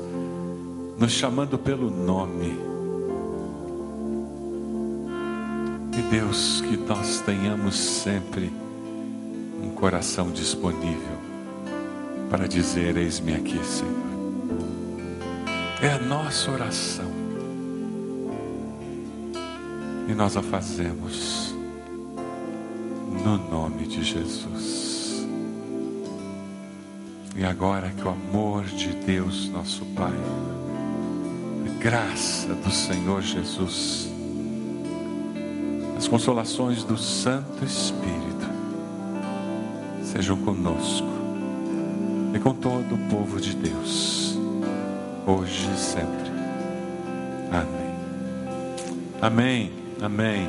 nos 0.97 1.11
chamando 1.11 1.57
pelo 1.57 1.91
nome 1.91 2.74
E 5.97 6.01
Deus, 6.01 6.59
que 6.61 6.75
nós 6.75 7.21
tenhamos 7.21 7.77
sempre 7.77 8.51
um 9.63 9.69
coração 9.69 10.29
disponível 10.29 11.17
para 12.29 12.47
dizer: 12.47 12.97
Eis-me 12.97 13.33
aqui, 13.33 13.63
Senhor. 13.65 13.93
É 15.81 15.93
a 15.93 15.99
nossa 15.99 16.51
oração. 16.51 17.09
E 20.07 20.13
nós 20.13 20.35
a 20.35 20.41
fazemos 20.41 21.55
no 23.23 23.37
nome 23.49 23.87
de 23.87 24.03
Jesus. 24.03 25.25
E 27.37 27.43
agora 27.43 27.89
que 27.89 28.03
o 28.03 28.09
amor 28.09 28.63
de 28.65 28.89
Deus, 28.89 29.49
nosso 29.49 29.85
Pai, 29.87 30.13
a 31.65 31.83
graça 31.83 32.53
do 32.53 32.71
Senhor 32.71 33.21
Jesus, 33.21 34.09
as 36.05 36.07
consolações 36.07 36.83
do 36.83 36.95
Santo 36.95 37.65
Espírito 37.65 38.45
sejam 40.03 40.37
conosco 40.37 41.07
e 42.31 42.37
com 42.37 42.53
todo 42.53 42.93
o 42.93 42.97
povo 43.09 43.41
de 43.41 43.55
Deus, 43.55 44.37
hoje 45.25 45.67
e 45.73 45.79
sempre. 45.79 46.29
Amém. 47.51 47.95
Amém. 49.19 49.71
Amém. 49.99 50.47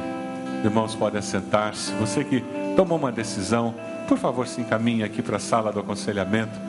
Irmãos, 0.62 0.94
podem 0.94 1.20
assentar-se. 1.20 1.90
Você 1.94 2.22
que 2.22 2.44
tomou 2.76 2.98
uma 2.98 3.10
decisão, 3.10 3.74
por 4.06 4.18
favor, 4.18 4.46
se 4.46 4.60
encaminhe 4.60 5.04
aqui 5.04 5.22
para 5.22 5.38
a 5.38 5.40
sala 5.40 5.72
do 5.72 5.80
aconselhamento 5.80 6.60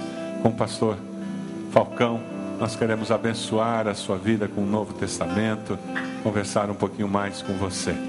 com 0.42 0.48
o 0.48 0.54
pastor 0.54 0.98
Falcão. 1.74 2.22
Nós 2.58 2.78
queremos 2.78 3.12
abençoar 3.12 3.86
a 3.86 3.94
sua 3.94 4.18
vida 4.18 4.48
com 4.48 4.62
o 4.62 4.66
Novo 4.66 4.94
Testamento, 4.94 5.78
conversar 6.24 6.70
um 6.70 6.76
pouquinho 6.76 7.10
mais 7.10 7.42
com 7.42 7.52
você. 7.52 8.07